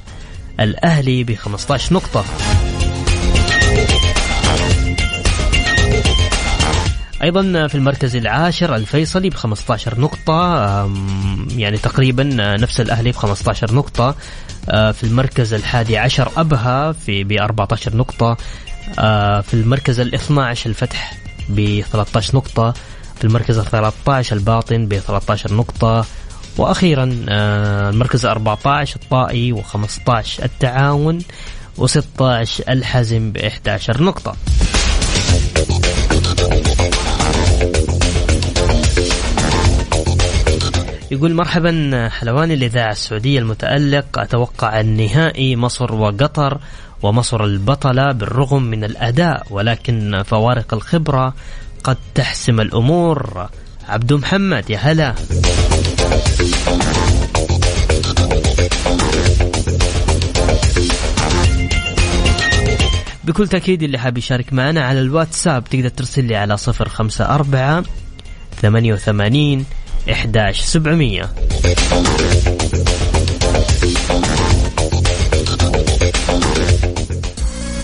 الأهلي 0.60 1.24
ب 1.24 1.36
15 1.36 1.94
نقطة. 1.94 2.26
أيضا 7.24 7.68
في 7.68 7.76
المركز 7.76 8.16
العاشر 8.16 8.76
الفيصلي 8.76 9.30
ب 9.30 9.34
15 9.34 10.00
نقطة 10.00 10.66
يعني 11.56 11.78
تقريبا 11.78 12.24
نفس 12.58 12.82
الأهلي 12.82 13.12
ب 13.12 13.16
15 13.16 13.74
نقطة. 13.76 14.16
آه، 14.70 14.92
في 14.92 15.04
المركز 15.04 15.54
الحادي 15.54 15.98
عشر 15.98 16.32
أبها 16.38 16.92
في 16.92 17.24
ب 17.24 17.32
14 17.32 17.96
نقطة. 17.98 18.38
آه، 19.00 19.42
في 19.42 19.54
المركز 19.54 20.00
ال 20.00 20.16
12 20.16 20.70
الفتح 20.70 21.21
ب 21.56 21.82
13 21.92 22.36
نقطة 22.36 22.74
في 23.16 23.24
المركز 23.24 23.58
ال 23.58 23.66
13 23.66 24.36
الباطن 24.36 24.86
ب 24.86 24.94
13 24.98 25.54
نقطة 25.54 26.06
وأخيرا 26.58 27.26
آه، 27.30 27.90
المركز 27.90 28.26
14 28.26 28.96
الطائي 29.04 29.56
و15 29.56 30.44
التعاون 30.44 31.20
و16 31.78 32.70
الحزم 32.70 33.32
ب 33.32 33.38
11 33.38 34.04
نقطة. 34.04 34.36
يقول 41.12 41.34
مرحبا 41.34 42.10
حلواني 42.10 42.54
الإذاعة 42.54 42.92
السعودية 42.92 43.40
المتألق. 43.40 44.20
أتوقع 44.20 44.80
النهائي 44.80 45.56
مصر 45.56 45.94
وقطر 45.94 46.60
ومصر 47.04 47.44
البطلة 47.44 48.12
بالرغم 48.12 48.64
من 48.64 48.84
الأداء 48.84 49.48
ولكن 49.50 50.24
فوارق 50.26 50.74
الخبرة 50.74 51.34
قد 51.84 51.98
تحسم 52.16 52.62
الأمور. 52.62 53.50
عبد 53.90 54.14
محمد 54.14 54.70
يا 54.70 54.78
هلا. 54.78 55.16
بكل 63.24 63.48
تأكيد 63.48 63.84
اللي 63.84 63.98
حاب 63.98 64.18
يشارك 64.18 64.54
معنا 64.54 64.86
على 64.86 65.00
الواتساب 65.00 65.64
تقدر 65.64 65.90
ترسل 65.90 66.26
لي 66.26 66.36
على 66.36 66.58
صفر 66.58 66.90
خمسة 66.90 67.26
أربعة 70.08 70.10
ثمانية 70.10 70.10
وثمانين 70.10 70.10
إحداش 70.10 70.62
سبعمية. 70.62 71.30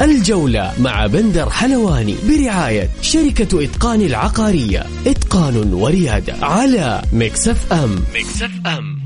الجولة 0.02 0.74
مع 0.80 1.08
بندر 1.08 1.50
حلواني 1.50 2.16
برعاية 2.30 2.90
شركة 3.02 3.64
إتقان 3.64 4.02
العقارية. 4.02 4.86
إتقان 5.08 5.74
وريادة 5.74 6.36
على 6.42 7.02
Mix 7.14 7.74
FM 7.74 7.96
Mix 8.16 8.52
FM 8.66 8.98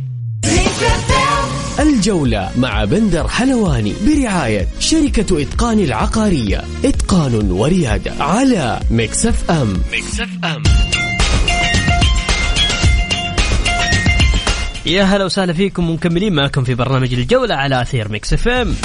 الجولة 1.79 2.51
مع 2.57 2.85
بندر 2.85 3.27
حلواني 3.27 3.93
برعاية 4.07 4.67
شركة 4.79 5.41
إتقان 5.41 5.79
العقارية. 5.79 6.63
إتقان 6.85 7.51
وريادة 7.51 8.23
على 8.23 8.79
Mix 8.91 9.51
FM 9.51 9.81
Mix 9.93 10.29
FM 10.43 10.63
يا 14.85 15.03
هلا 15.03 15.25
وسهلا 15.25 15.53
فيكم 15.53 15.89
ومكملين 15.89 16.33
معكم 16.33 16.63
في 16.63 16.75
برنامج 16.75 17.13
الجولة 17.13 17.55
على 17.55 17.81
أثير 17.81 18.09
Mix 18.09 18.33
FM. 18.33 18.75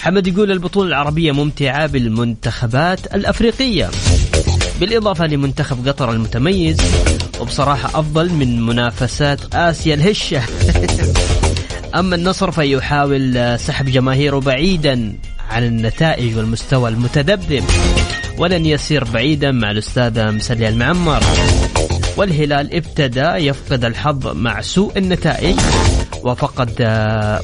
حمد 0.00 0.26
يقول 0.26 0.52
البطولة 0.52 0.88
العربية 0.88 1.32
ممتعة 1.32 1.86
بالمنتخبات 1.86 3.14
الأفريقية. 3.14 3.90
بالإضافة 4.80 5.26
لمنتخب 5.26 5.88
قطر 5.88 6.12
المتميز 6.12 6.76
وبصراحة 7.40 8.00
أفضل 8.00 8.30
من 8.32 8.66
منافسات 8.66 9.54
آسيا 9.54 9.94
الهشة. 9.94 10.42
أما 11.98 12.16
النصر 12.16 12.50
فيحاول 12.50 13.58
سحب 13.60 13.86
جماهيره 13.86 14.40
بعيدا 14.40 15.12
عن 15.50 15.64
النتائج 15.64 16.36
والمستوى 16.36 16.88
المتذبذب 16.90 17.64
ولن 18.38 18.66
يسير 18.66 19.04
بعيدا 19.04 19.52
مع 19.52 19.70
الأستاذة 19.70 20.30
مسلي 20.30 20.68
المعمر. 20.68 21.22
والهلال 22.16 22.74
ابتدى 22.74 23.20
يفقد 23.20 23.84
الحظ 23.84 24.26
مع 24.26 24.60
سوء 24.60 24.98
النتائج 24.98 25.56
وفقد 26.22 26.82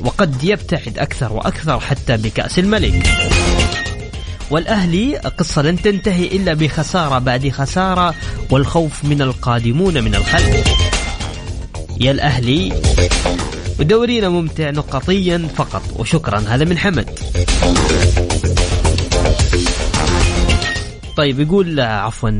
وقد 0.04 0.44
يبتعد 0.44 0.98
أكثر 0.98 1.32
وأكثر 1.32 1.80
حتى 1.80 2.16
بكأس 2.16 2.58
الملك. 2.58 3.06
والأهلي 4.50 5.16
قصة 5.16 5.62
لن 5.62 5.82
تنتهي 5.82 6.26
إلا 6.26 6.54
بخسارة 6.54 7.18
بعد 7.18 7.48
خسارة 7.48 8.14
والخوف 8.50 9.04
من 9.04 9.22
القادمون 9.22 10.04
من 10.04 10.14
الخلف. 10.14 10.68
يا 12.00 12.10
الأهلي 12.10 12.72
ودورينا 13.80 14.28
ممتع 14.28 14.70
نقطيا 14.70 15.48
فقط 15.56 15.82
وشكرا 15.96 16.44
هذا 16.48 16.64
من 16.64 16.78
حمد. 16.78 17.10
طيب 21.16 21.40
يقول 21.40 21.80
عفوا 21.80 22.30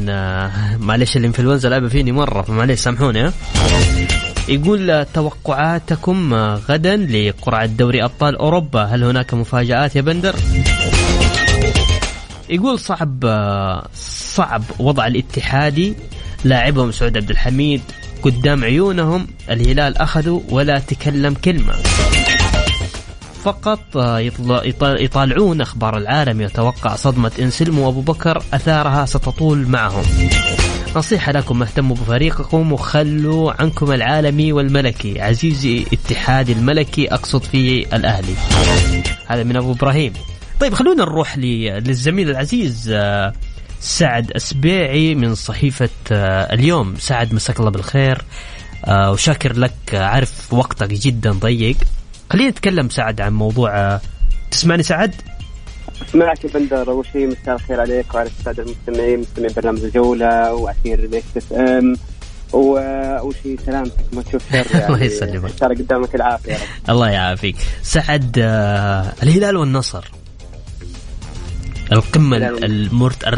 معلش 0.77 1.17
الانفلونزا 1.17 1.69
لعبة 1.69 1.89
فيني 1.89 2.13
مرة 2.13 2.43
فمعلش 2.43 2.81
سامحوني 2.81 3.31
يقول 4.49 5.07
توقعاتكم 5.15 6.35
غدا 6.35 6.97
لقرعة 6.97 7.67
دوري 7.67 8.05
أبطال 8.05 8.37
أوروبا. 8.37 8.85
هل 8.85 9.05
هناك 9.05 9.35
مفاجآت 9.35 9.97
يا 9.97 10.01
بندر؟ 10.01 10.37
يقول 12.51 12.79
صعب 12.79 13.25
صعب 14.35 14.63
وضع 14.79 15.07
الاتحادي. 15.07 15.95
لاعبهم 16.45 16.93
سعود 16.93 17.17
عبد 17.17 17.31
الحميد. 17.31 17.81
قدام 18.23 18.65
عيونهم 18.65 19.27
الهلال 19.51 19.99
أخذوا 19.99 20.41
ولا 20.49 20.79
تكلم 20.79 21.35
كلمة. 21.35 21.75
فقط 23.45 23.81
يطالعون 24.83 25.61
أخبار 25.61 25.97
العالم 25.97 26.41
يتوقع 26.41 26.97
صدمة 26.97 27.33
إنسلم 27.41 27.79
وأبو 27.79 28.01
بكر 28.01 28.43
أثارها 28.55 29.07
ستطول 29.07 29.69
معهم. 29.69 30.05
نصيحة 30.97 31.33
لكم 31.33 31.63
اهتموا 31.63 31.97
بفريقكم 31.97 32.73
وخلوا 32.73 33.53
عنكم 33.63 33.93
العالمي 33.93 34.53
والملكي. 34.53 35.21
عزيزي 35.21 35.85
اتحاد 35.93 36.51
الملكي 36.51 37.15
أقصد 37.15 37.43
فيه 37.43 37.87
الأهلي. 37.87 38.35
هذا 39.27 39.43
من 39.43 39.57
أبو 39.57 39.73
إبراهيم. 39.73 40.13
طيب 40.61 40.75
خلونا 40.75 41.05
نروح 41.05 41.39
للزميل 41.39 42.31
العزيز 42.31 42.91
آه، 42.95 43.33
سعد 43.81 44.33
أسبيعي 44.33 45.15
من 45.15 45.35
صحيفة 45.35 45.89
آه، 46.13 46.55
اليوم. 46.55 46.95
سعد 46.99 47.35
مساك 47.35 47.61
الله 47.61 47.71
بالخير. 47.71 48.25
آه، 48.85 49.11
وشاكر 49.11 49.59
لك 49.59 49.95
عارف 49.95 50.53
وقتك 50.53 50.89
جدا 50.89 51.33
ضيق. 51.33 51.77
خلينا 52.31 52.51
نتكلم 52.51 52.89
سعد 52.89 53.21
عن 53.21 53.33
موضوع 53.33 54.01
تسمعني 54.51 54.83
سعد؟ 54.83 55.15
معك 56.15 56.47
بندر 56.55 56.91
أول 56.91 57.07
شيء 57.13 57.27
مساء 57.27 57.55
الخير 57.55 57.81
عليك 57.81 58.15
وعلى 58.15 58.31
السادة 58.39 58.63
المستمعين 58.63 59.21
مستمعين 59.21 59.53
برنامج 59.57 59.83
الجولة 59.85 60.55
وأثير 60.55 61.09
Mix 61.13 61.27
FM 61.37 61.97
واول 62.53 63.35
شيء 63.43 63.59
سلامتك 63.67 64.05
ما 64.13 64.23
تشوف 64.23 64.43
شر 64.53 64.57
يعني. 64.75 64.87
الله 64.87 65.03
يسلمك. 65.03 65.59
ترى 65.59 65.75
قدامك 65.75 66.15
العافية 66.15 66.57
الله 66.89 67.11
يعافيك. 67.11 67.57
سعد 67.83 68.39
آه 68.39 69.13
الهلال 69.23 69.57
والنصر. 69.57 70.05
القمة. 71.93 72.37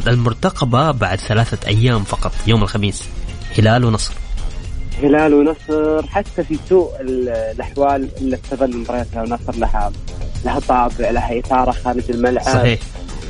المرتقبة 0.09 0.91
بعد 0.91 1.19
ثلاثة 1.21 1.69
أيام 1.69 2.05
فقط 2.05 2.33
يوم 2.47 2.63
الخميس. 2.63 3.05
هلال 3.59 3.85
ونصر. 3.85 4.15
هلال 5.03 5.35
ونصر 5.35 6.07
حتى 6.07 6.45
في 6.45 6.59
سوء 6.69 6.91
ال- 7.01 7.29
الأحوال 7.29 8.09
اللي 8.21 8.37
تظل 8.51 8.77
مباريات 8.77 9.07
هلال 9.15 9.33
ونصر 9.33 9.57
لها 9.59 9.93
لها 10.45 10.61
طابع 10.61 11.11
لها 11.11 11.39
إثارة 11.39 11.71
خارج 11.71 12.11
الملعب. 12.11 12.45
صحيح. 12.45 12.79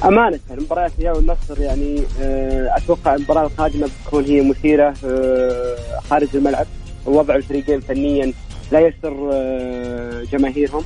أمانة 0.05 0.38
مباريات 0.50 0.92
الهلال 0.98 1.12
والنصر 1.12 1.61
يعني 1.62 2.02
آه، 2.22 2.76
أتوقع 2.76 3.14
المباراة 3.14 3.46
القادمة 3.46 3.88
بتكون 4.05 4.24
هي 4.24 4.40
مثيرة 4.40 4.94
آه، 5.05 5.76
خارج 6.11 6.29
الملعب. 6.35 6.66
وضع 7.07 7.35
الفريقين 7.35 7.81
فنيا 7.81 8.33
لا 8.72 8.81
يسر 8.81 9.31
آه، 9.33 10.22
جماهيرهم. 10.33 10.85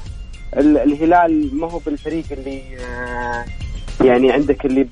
ال- 0.56 0.78
الهلال 0.78 1.54
ما 1.56 1.70
هو 1.70 1.78
بالفريق 1.78 2.24
اللي 2.30 2.62
يعني 4.04 4.32
عندك 4.32 4.66
اللي 4.66 4.86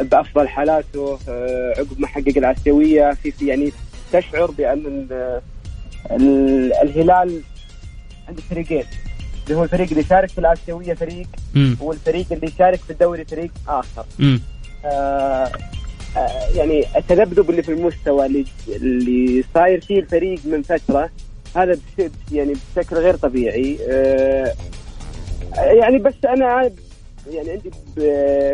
بأفضل 0.00 0.48
حالاته 0.48 1.18
عقب 1.78 2.00
ما 2.00 2.06
حقق 2.06 2.32
الاسيويه 2.36 3.10
في 3.22 3.30
في 3.30 3.46
يعني 3.46 3.72
تشعر 4.12 4.50
بأن 4.50 4.78
ال- 4.86 5.40
ال- 6.10 6.72
الهلال 6.72 7.40
عنده 8.28 8.42
فريقين. 8.50 8.84
اللي 9.44 9.58
هو 9.58 9.64
الفريق 9.64 9.88
اللي 9.88 10.00
يشارك 10.00 10.28
في 10.30 10.38
الآسيوية 10.38 10.94
فريق 10.94 11.26
امم 11.56 11.76
والفريق 11.80 12.26
اللي 12.32 12.46
يشارك 12.46 12.78
في 12.80 12.90
الدوري 12.90 13.24
فريق 13.24 13.50
آخر. 13.68 14.04
امم 14.20 14.40
آه 14.84 15.50
آه 16.16 16.48
يعني 16.54 16.84
التذبذب 16.96 17.50
اللي 17.50 17.62
في 17.62 17.72
المستوى 17.72 18.26
اللي, 18.26 18.44
اللي 18.68 19.44
صاير 19.54 19.80
فيه 19.80 19.98
الفريق 19.98 20.38
من 20.44 20.62
فترة 20.62 21.10
هذا 21.56 21.78
يعني 22.32 22.52
بشكل 22.76 22.96
غير 22.96 23.16
طبيعي. 23.16 23.78
آه 23.90 24.52
يعني 25.56 25.98
بس 25.98 26.14
أنا 26.28 26.70
يعني 27.32 27.50
عندي 27.50 27.70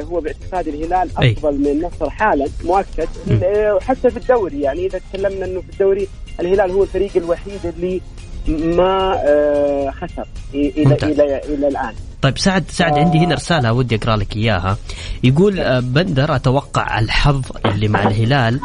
هو 0.05 0.21
باعتقادي 0.21 0.71
الهلال 0.71 1.11
أي. 1.19 1.33
أفضل 1.33 1.59
من 1.59 1.67
النصر 1.67 2.11
حالا 2.11 2.49
مؤكد. 2.65 3.09
آه، 3.43 3.75
وحتى 3.75 4.11
في 4.11 4.17
الدوري 4.17 4.61
يعني 4.61 4.87
إذا 4.87 5.01
تكلمنا 5.13 5.45
إنه 5.47 5.61
في 5.61 5.73
الدوري 5.73 6.09
الهلال 6.41 6.71
هو 6.71 6.83
الفريق 6.83 7.11
الوحيد 7.17 7.61
اللي 7.65 8.01
ما 8.49 9.23
آه، 9.27 9.91
خسر 9.91 10.27
إلى 10.55 10.85
ممتاز. 10.85 11.21
إلى 11.21 11.41
إلى 11.45 11.69
الآن. 11.69 11.95
طيب 12.23 12.39
سعد 12.39 12.65
سعد 12.71 12.99
عندي 12.99 13.19
هنا 13.19 13.35
رسالة 13.35 13.73
ودي 13.73 13.95
أقرأ 13.95 14.17
لك 14.17 14.37
إياها. 14.37 14.77
يقول 15.25 15.61
آه، 15.61 15.81
بندر 15.81 16.37
أتوقع 16.37 16.99
الحظ 16.99 17.43
اللي 17.67 17.89
مع 17.89 18.09
الهلال 18.09 18.61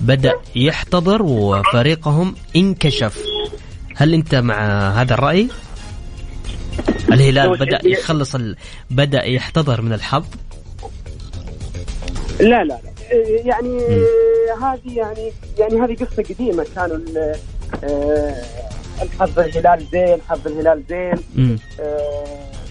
بدأ 0.00 0.34
يحتضر 0.56 1.22
وفريقهم 1.22 2.34
انكشف. 2.56 3.24
هل 3.96 4.14
أنت 4.14 4.34
مع 4.34 4.90
هذا 4.90 5.14
الرأي؟ 5.14 5.48
الهلال 7.12 7.58
شيء- 7.58 7.92
يخلص 7.92 8.34
ال... 8.34 8.56
بدأ 8.90 9.24
يحتضر 9.24 9.80
من 9.82 9.92
الحظ؟ 9.92 10.24
لا 12.40 12.46
لا 12.46 12.64
لا. 12.64 12.78
إيه، 13.12 13.46
يعني 13.46 13.78
هذه 14.62 14.96
يعني 14.96 15.32
يعني 15.58 15.80
هذه 15.80 15.94
قصة 16.04 16.22
قديمة. 16.22 16.66
كانوا 16.74 16.98
آه، 17.84 18.34
الحظ 19.02 19.38
الهلال 19.38 19.86
زين 19.92 20.18
حظ 20.28 20.46
الهلال 20.46 20.82
زين. 20.88 21.14
آه، 21.80 22.24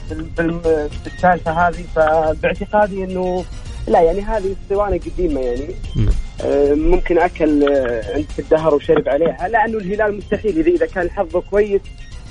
بال- 0.09 0.23
بال- 0.37 0.89
بالسالفه 1.03 1.51
هذه. 1.67 1.83
فباعتقادي 1.95 3.03
انه 3.03 3.45
لا 3.87 4.01
يعني 4.01 4.21
هذه 4.21 4.55
اسطوانه 4.63 4.97
قديمة 4.99 5.41
يعني. 5.41 5.67
آه، 6.41 6.73
ممكن 6.73 7.19
أكل 7.19 7.63
آه، 7.73 8.13
عند 8.15 8.25
الدهر 8.39 8.75
وشرب 8.75 9.09
عليها. 9.09 9.47
لأنه 9.47 9.77
الهلال 9.77 10.17
مستحيل. 10.17 10.67
اذا 10.67 10.85
كان 10.85 11.09
حظه 11.09 11.41
كويس 11.41 11.81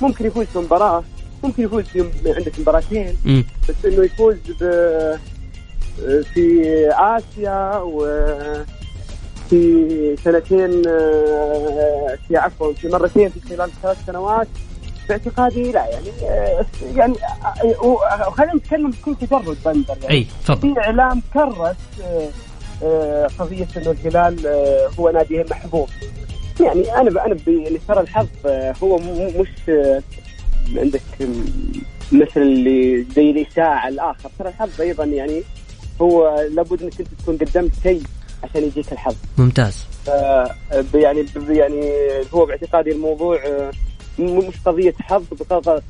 ممكن 0.00 0.26
يفوز 0.26 0.46
في 0.46 0.58
مباراه 0.58 1.04
ممكن 1.44 1.62
يفوز 1.62 1.84
في 1.84 2.04
عندك 2.26 2.58
مباراتين. 2.60 3.16
بس 3.68 3.84
إنه 3.84 4.04
يفوز 4.04 4.36
ب 4.60 4.64
في 6.34 6.62
آسيا 6.92 7.76
و 7.78 8.06
في 9.50 10.16
سنتين 10.24 10.82
آه، 10.88 12.18
في 12.28 12.36
عفوا 12.36 12.72
في 12.72 12.88
مرتين 12.88 13.28
في 13.28 13.40
خلال 13.56 13.70
ثلاث 13.82 13.96
سنوات. 14.06 14.48
باعتقادي 15.08 15.72
لا 15.72 15.86
يعني 15.86 16.08
آه، 16.22 16.66
يعني 16.96 17.14
آه، 17.82 18.30
خلينا 18.30 18.54
نتكلم 18.54 18.90
بكل 18.90 19.14
تجرد 19.26 19.56
بندر 19.64 19.96
يعني. 20.02 20.14
أي 20.14 20.26
تفضل. 20.44 20.74
في 20.74 20.80
إعلام 20.80 21.22
كرس 21.34 21.76
قضية 23.38 23.66
إنه 23.76 23.90
الهلال 23.90 24.46
هو 24.98 25.10
نادي 25.10 25.44
محبوب. 25.50 25.88
يعني 26.60 26.94
أنا 26.94 27.26
أنا 27.26 27.34
ب- 27.34 27.48
يعني 27.48 27.78
ترى 27.88 28.00
الحظ 28.00 28.26
هو 28.82 28.98
مش 29.38 29.48
عندك 30.76 31.02
مثل 32.12 32.40
اللي 32.40 33.06
زي 33.16 33.30
الاشاعه 33.30 33.88
الآخر 33.88 34.30
ترى 34.38 34.48
الحظ 34.48 34.80
أيضا 34.80 35.04
يعني 35.04 35.42
هو 36.02 36.46
لابد 36.50 36.82
إنك 36.82 37.00
أنت 37.00 37.08
تكون 37.22 37.36
قدمت 37.36 37.72
شيء 37.82 38.02
عشان 38.44 38.62
يجيك 38.62 38.92
الحظ 38.92 39.16
ممتاز 39.38 39.84
يعني 40.94 41.26
يعني 41.48 41.92
هو 42.34 42.46
باعتقادي 42.46 42.92
الموضوع 42.92 43.46
آه، 43.46 43.70
مش 44.18 44.54
قضية 44.64 44.94
حظ 45.00 45.24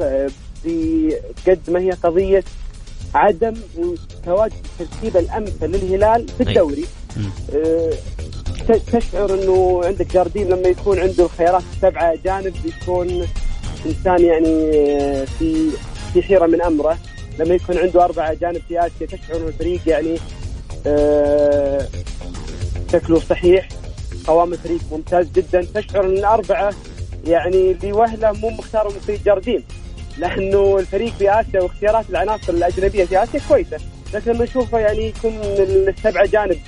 آه، 0.01 0.31
بقد 0.65 1.61
ما 1.69 1.81
هي 1.81 1.91
قضية 1.91 2.45
عدم 3.15 3.55
تواجد 4.25 4.53
الترتيب 4.81 5.17
الامثل 5.17 5.67
للهلال 5.67 6.29
في 6.29 6.43
أي. 6.43 6.49
الدوري. 6.49 6.85
آه، 7.55 7.93
تشعر 8.93 9.35
إنه 9.35 9.81
عندك 9.85 10.13
جاردين 10.13 10.49
لما 10.49 10.69
يكون 10.69 10.99
عنده 10.99 11.25
الخيارات 11.25 11.63
السبعه 11.73 12.15
جانب 12.25 12.55
يكون 12.65 13.27
إنسان 13.87 14.25
يعني 14.25 14.71
آه، 15.01 15.25
في 15.25 15.71
في 16.13 16.23
حيرة 16.23 16.47
من 16.47 16.63
أمره. 16.63 16.99
لما 17.39 17.55
يكون 17.55 17.79
عنده 17.79 18.05
أربعة 18.05 18.35
جانب 18.35 18.63
في 18.69 18.81
آسيا 18.81 19.07
تشعر 19.07 19.37
انه 19.37 19.49
الفريق 19.49 19.81
يعني 19.87 20.17
آه، 20.87 21.89
شكله 22.93 23.21
صحيح. 23.21 23.69
قوام 24.27 24.53
الفريق 24.53 24.81
ممتاز 24.93 25.27
جدا. 25.35 25.67
تشعر 25.75 26.05
إن 26.07 26.13
الاربعه 26.19 26.75
يعني 27.27 27.77
لوهله 27.83 28.33
مو 28.33 28.51
مختارهم 28.51 28.95
في 29.07 29.17
جاردين. 29.27 29.65
لأنه 30.19 30.79
الفريق 30.79 31.13
في 31.19 31.41
آسيا 31.41 31.61
واختيارات 31.61 32.11
العناصر 32.11 32.53
الأجنبية 32.53 33.05
في 33.05 33.23
آسيا 33.23 33.41
كويسة. 33.49 33.77
لكن 34.15 34.33
لما 34.33 34.45
نشوفه 34.45 34.79
يعني 34.79 35.09
يكون 35.09 35.33
السبعة 35.43 36.27
جانب 36.27 36.59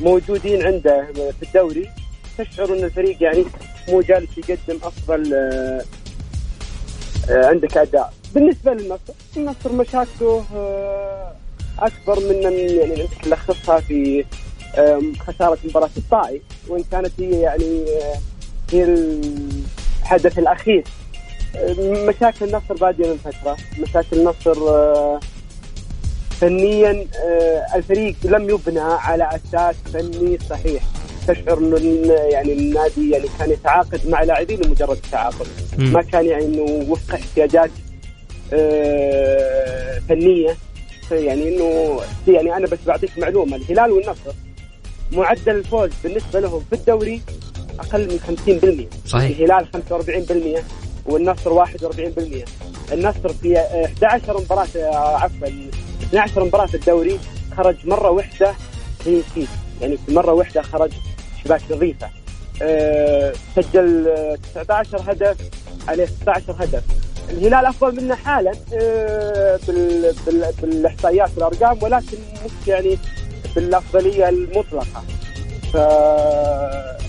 موجودين 0.00 0.66
عنده 0.66 1.06
في 1.12 1.42
الدوري 1.46 1.88
تشعر 2.38 2.72
إن 2.74 2.84
الفريق 2.84 3.22
يعني 3.22 3.44
مو 3.88 4.00
جالس 4.00 4.38
يقدم 4.38 4.78
أفضل 4.82 5.34
آه، 5.34 5.84
عندك 7.30 7.76
أداء. 7.76 8.12
بالنسبة 8.34 8.74
للنصر 8.74 9.12
النصر 9.36 9.72
مشاكله 9.72 10.44
آه، 10.56 11.32
أكبر 11.78 12.20
من 12.20 12.42
يعني 12.42 12.92
عندك 13.02 13.26
نلخصها 13.26 13.80
في 13.80 14.24
آه، 14.76 15.02
خسارة 15.26 15.58
مباراة 15.64 15.90
الطائي 15.96 16.42
وإن 16.68 16.84
كانت 16.92 17.10
هي 17.18 17.40
يعني 17.40 17.84
آه، 18.02 18.18
هي 18.72 18.84
الحدث 18.84 20.38
الأخير. 20.38 20.84
آه، 21.56 21.74
مشاكل 22.08 22.44
النصر 22.44 22.74
باديه 22.74 23.06
من 23.06 23.16
فتره 23.24 23.56
مشاكل 23.78 24.18
النصر 24.18 24.68
آه، 24.68 25.20
فنيا 26.40 27.06
آه، 27.24 27.66
الفريق 27.76 28.16
لم 28.24 28.50
يبنى 28.50 28.80
على 28.80 29.28
أساس 29.36 29.76
فني 29.92 30.38
صحيح. 30.50 30.82
تشعر 31.28 31.58
إنه 31.58 32.12
يعني 32.12 32.52
النادي 32.52 33.10
يعني 33.10 33.26
كان 33.38 33.50
يتعاقد 33.50 34.00
مع 34.08 34.22
لاعبين 34.22 34.60
لمجرد 34.60 34.96
التعاقد. 35.04 35.46
ما 35.78 36.02
كان 36.02 36.26
يعني 36.26 36.44
إنه 36.44 36.62
وفق 36.90 37.14
احتياجات 37.14 37.70
آه، 38.52 39.98
فنية 40.08 40.56
يعني 41.10 41.48
إنه 41.56 42.00
يعني 42.28 42.56
أنا 42.56 42.66
بس 42.66 42.78
بعطيك 42.86 43.18
معلومة 43.18 43.56
الهلال 43.56 43.90
والنصر 43.92 44.32
معدل 45.12 45.56
الفوز 45.56 45.90
بالنسبة 46.04 46.40
لهم 46.40 46.64
في 46.70 46.76
الدوري 46.76 47.20
أقل 47.80 48.08
من 48.08 48.88
50% 49.06 49.08
صحيح. 49.08 49.38
الهلال 49.38 49.66
45% 50.56 50.62
والنصر 51.06 51.64
41% 51.66 52.44
النصر 52.92 53.28
في 53.28 53.58
آه، 53.58 53.84
11 53.84 54.40
مباراة 54.40 54.68
آه، 54.76 55.16
عفوا 55.16 55.48
12 56.02 56.44
مباراة 56.44 56.66
في 56.66 56.74
الدوري 56.74 57.18
خرج 57.56 57.76
مرة 57.84 58.10
واحدة 58.10 58.54
كلين 59.04 59.22
يعني 59.80 59.96
في 60.06 60.14
مرة 60.14 60.32
واحدة 60.32 60.62
خرج 60.62 60.90
شباك 61.44 61.60
نظيفه 61.70 62.08
آه، 62.62 63.32
سجل 63.56 64.08
آه، 64.08 64.38
19 64.54 65.12
هدف 65.12 65.36
عليه 65.88 66.06
16 66.06 66.54
هدف. 66.58 66.82
الهلال 67.30 67.66
أفضل 67.66 67.96
منا 68.04 68.14
حالا 68.14 68.52
آه، 68.74 69.58
بال- 69.68 70.14
بال- 70.26 70.52
بالإحصائيات 70.62 71.30
والأرقام 71.36 71.78
ولكن 71.82 72.18
مش 72.44 72.68
يعني 72.68 72.98
بالافضليه 73.56 74.28
المطلقة. 74.28 75.02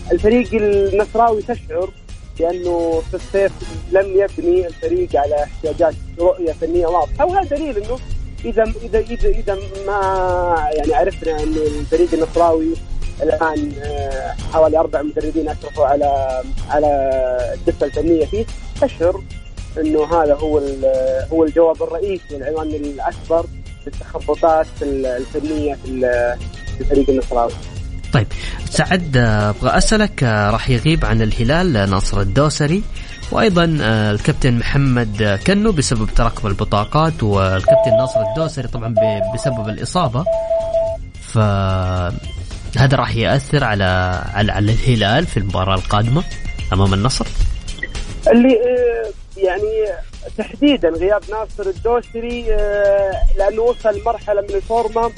فالفريق 0.10 0.50
النصراوي 0.54 1.42
تشعر 1.42 1.90
بأنه 2.40 3.02
في 3.12 3.14
الصيف 3.14 3.52
لم 3.92 4.06
يبني 4.16 4.68
الفريق 4.68 5.16
على 5.16 5.44
احتياجات 5.44 5.94
رؤية 6.20 6.52
فنية 6.52 6.88
واضحة 6.88 7.26
وهذا 7.26 7.50
دليل 7.58 7.78
إنه 7.78 8.00
اذا 8.46 8.64
اذا 8.84 9.00
اذا 9.00 9.30
إذا 9.30 9.58
ما 9.88 10.68
يعني 10.74 10.94
عرفنا 10.94 11.44
إنه 11.44 11.58
الفريق 11.80 12.14
النصراوي 12.14 12.74
الآن 13.24 13.72
آه، 13.84 14.36
حوالي 14.54 14.80
أربع 14.80 15.02
مدربين 15.02 15.50
اشرفوا 15.50 15.86
على 15.86 16.42
على 16.70 16.88
الدفة 17.54 17.86
الفنية 17.86 18.26
فيه 18.26 18.46
تشعر 18.82 19.22
إنه 19.78 20.04
هذا 20.04 20.34
هو 20.34 20.62
هو 21.32 21.44
الجواب 21.44 21.84
الرئيسي 21.84 22.38
العنوان 22.38 22.68
الأكبر 22.68 23.46
بالتخبطات 23.86 24.68
الفنية 24.82 25.74
في 25.74 26.36
الفريق 26.80 27.10
النصراوي. 27.10 27.52
طيب 28.14 28.28
سعد 28.70 29.18
أبغى 29.18 29.78
أسألك 29.78 30.24
راح 30.24 30.70
يغيب 30.70 31.06
عن 31.06 31.22
الهلال 31.22 31.90
ناصر 31.90 32.22
الدوسري 32.22 32.84
وأيضا 33.32 33.66
الكابتن 34.12 34.54
محمد 34.54 35.40
كنو 35.48 35.72
بسبب 35.72 36.10
تراكم 36.16 36.48
البطاقات 36.48 37.24
والكابتن 37.24 37.98
ناصر 37.98 38.22
الدوسري 38.30 38.68
طبعا 38.68 38.96
بسبب 39.34 39.70
الإصابة 39.70 40.26
ف 41.22 41.38
هذا 42.78 42.98
راح 42.98 43.16
يأثر 43.16 43.64
على 43.64 43.84
على, 44.34 44.52
على 44.52 44.72
الهلال 44.72 45.26
في 45.26 45.38
المباراة 45.38 45.76
القادمة 45.76 46.24
أمام 46.74 46.94
النصر؟ 46.94 47.26
اللي 48.32 48.60
يعني 49.38 49.86
تحديدا 50.38 50.90
غياب 50.90 51.22
ناصر 51.30 51.70
الدوسري 51.70 52.42
لأنه 53.38 53.62
وصل 53.62 54.04
مرحلة 54.06 54.42
من 54.42 54.56
الفورمة 54.56 55.12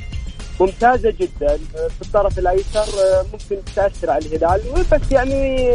ممتازة 0.60 1.13
جدا 1.20 1.58
في 1.67 2.02
الطرف 2.02 2.39
الأيسر 2.39 2.86
ممكن 3.34 3.62
تأثر 3.76 4.10
على 4.10 4.26
الهلال. 4.26 4.62
بس 4.91 5.12
يعني 5.12 5.72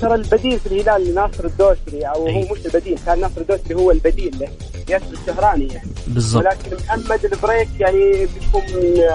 ترى 0.00 0.14
البديل 0.14 0.60
في 0.60 0.66
الهلال 0.66 1.10
لناصر 1.10 1.44
الدوسري 1.44 2.02
أو 2.02 2.28
هو 2.28 2.40
مش 2.40 2.66
البديل 2.66 2.98
كان 3.06 3.20
ناصر 3.20 3.40
الدوسري 3.40 3.74
هو 3.74 3.90
البديل 3.90 4.38
له 4.40 4.48
ياسر 4.88 5.06
الشهراني 5.12 5.66
يعني. 5.66 5.88
بالضبط. 6.06 6.44
ولكن 6.46 6.76
محمد 6.84 7.24
البريك 7.24 7.68
يعني 7.80 8.26
بيكون 8.26 8.62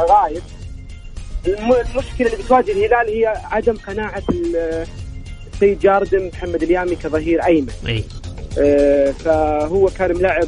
غايب. 0.09 0.41
المشكلة 1.47 2.27
اللي 2.27 2.43
بتواجه 2.43 2.71
الهلال 2.71 3.09
هي 3.09 3.25
عدم 3.51 3.77
قناعة 3.87 4.23
السيد 5.53 5.79
جاردن 5.79 6.27
محمد 6.27 6.63
اليامي 6.63 6.95
كظهير 6.95 7.45
أيمن. 7.45 7.69
إي. 7.87 8.03
آه 8.59 9.11
فهو 9.11 9.89
كان 9.97 10.15
ملاعب 10.15 10.47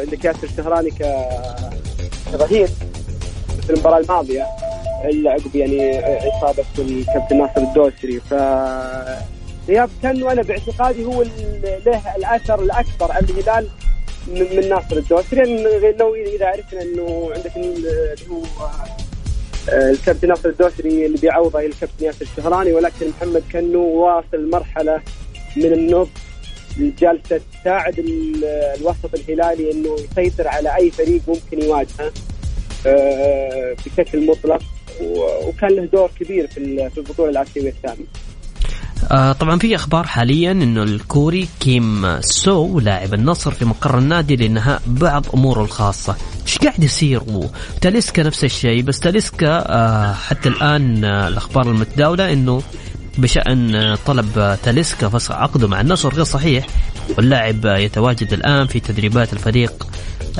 عندك 0.00 0.24
ياسر 0.24 0.44
الشهراني 0.44 0.90
كظهير 2.32 2.68
في 3.66 3.70
المباراة 3.70 3.98
الماضية. 3.98 4.46
الا 5.04 5.30
عقب 5.30 5.56
يعني 5.56 6.00
إصابة 6.28 6.64
الكابتن 6.78 7.38
ناصر 7.38 7.60
الدوسري. 7.60 8.20
ف 8.20 8.34
غياب 9.68 9.90
كان 10.02 10.22
وأنا 10.22 10.42
باعتقادي 10.42 11.04
هو 11.04 11.22
له 11.86 12.16
الأثر 12.16 12.62
الأكبر 12.62 13.12
على 13.12 13.26
الهلال 13.30 13.68
من 14.28 14.68
ناصر 14.68 14.96
الدوسري. 14.96 15.62
لو 15.98 16.14
إذا 16.14 16.46
عرفنا 16.46 16.82
إنه 16.82 17.30
عندك 17.34 17.56
اللي 17.56 18.14
هو 18.30 18.42
الكابتن 19.68 20.28
ناصر 20.28 20.48
الدوسري 20.48 21.06
اللي 21.06 21.18
بيعوضه 21.18 21.60
الكابتن 21.60 22.04
ياسر 22.04 22.22
الشهراني 22.22 22.72
ولكن 22.72 23.08
محمد 23.08 23.42
كنو 23.52 23.82
واصل 23.82 24.50
مرحلة 24.50 25.00
من 25.56 25.72
النضج 25.72 26.08
جالسه 26.78 27.40
تساعد 27.60 27.94
الوسط 27.98 29.14
الهلالي 29.14 29.72
إنه 29.72 29.96
يسيطر 30.10 30.48
على 30.48 30.76
أي 30.76 30.90
فريق 30.90 31.20
ممكن 31.28 31.62
يواجهه 31.62 32.12
بشكل 33.86 34.26
مطلق 34.26 34.62
وكان 35.46 35.70
له 35.70 35.84
دور 35.84 36.10
كبير 36.20 36.46
في 36.46 36.98
البطولة 36.98 37.30
الاسيويه 37.30 37.70
الثانية. 37.70 38.06
آه 39.10 39.32
طبعا 39.32 39.58
في 39.58 39.74
أخبار 39.74 40.04
حاليا 40.06 40.52
إنه 40.52 40.82
الكوري 40.82 41.48
كيم 41.60 42.20
سو 42.20 42.80
لاعب 42.80 43.14
النصر 43.14 43.50
في 43.50 43.64
مقر 43.64 43.98
النادي 43.98 44.36
لإنهاء 44.36 44.82
بعض 44.86 45.26
أموره 45.34 45.62
الخاصة 45.62 46.16
إيش 46.46 46.58
قاعد 46.58 46.84
يصير 46.84 47.22
وتاليسكا 47.26 48.22
نفس 48.22 48.44
الشيء 48.44 48.82
بس 48.82 49.00
تاليسكا 49.00 49.64
آه 49.68 50.12
حتى 50.12 50.48
الآن 50.48 51.04
آه 51.04 51.28
الأخبار 51.28 51.70
المتداولة 51.70 52.32
إنه 52.32 52.62
بشأن 53.18 53.94
طلب 54.06 54.56
تاليسكا 54.62 55.08
فسخ 55.08 55.32
عقده 55.32 55.68
مع 55.68 55.80
النصر 55.80 56.14
غير 56.14 56.24
صحيح 56.24 56.66
واللاعب 57.18 57.64
يتواجد 57.64 58.32
الآن 58.32 58.66
في 58.66 58.80
تدريبات 58.80 59.32
الفريق 59.32 59.86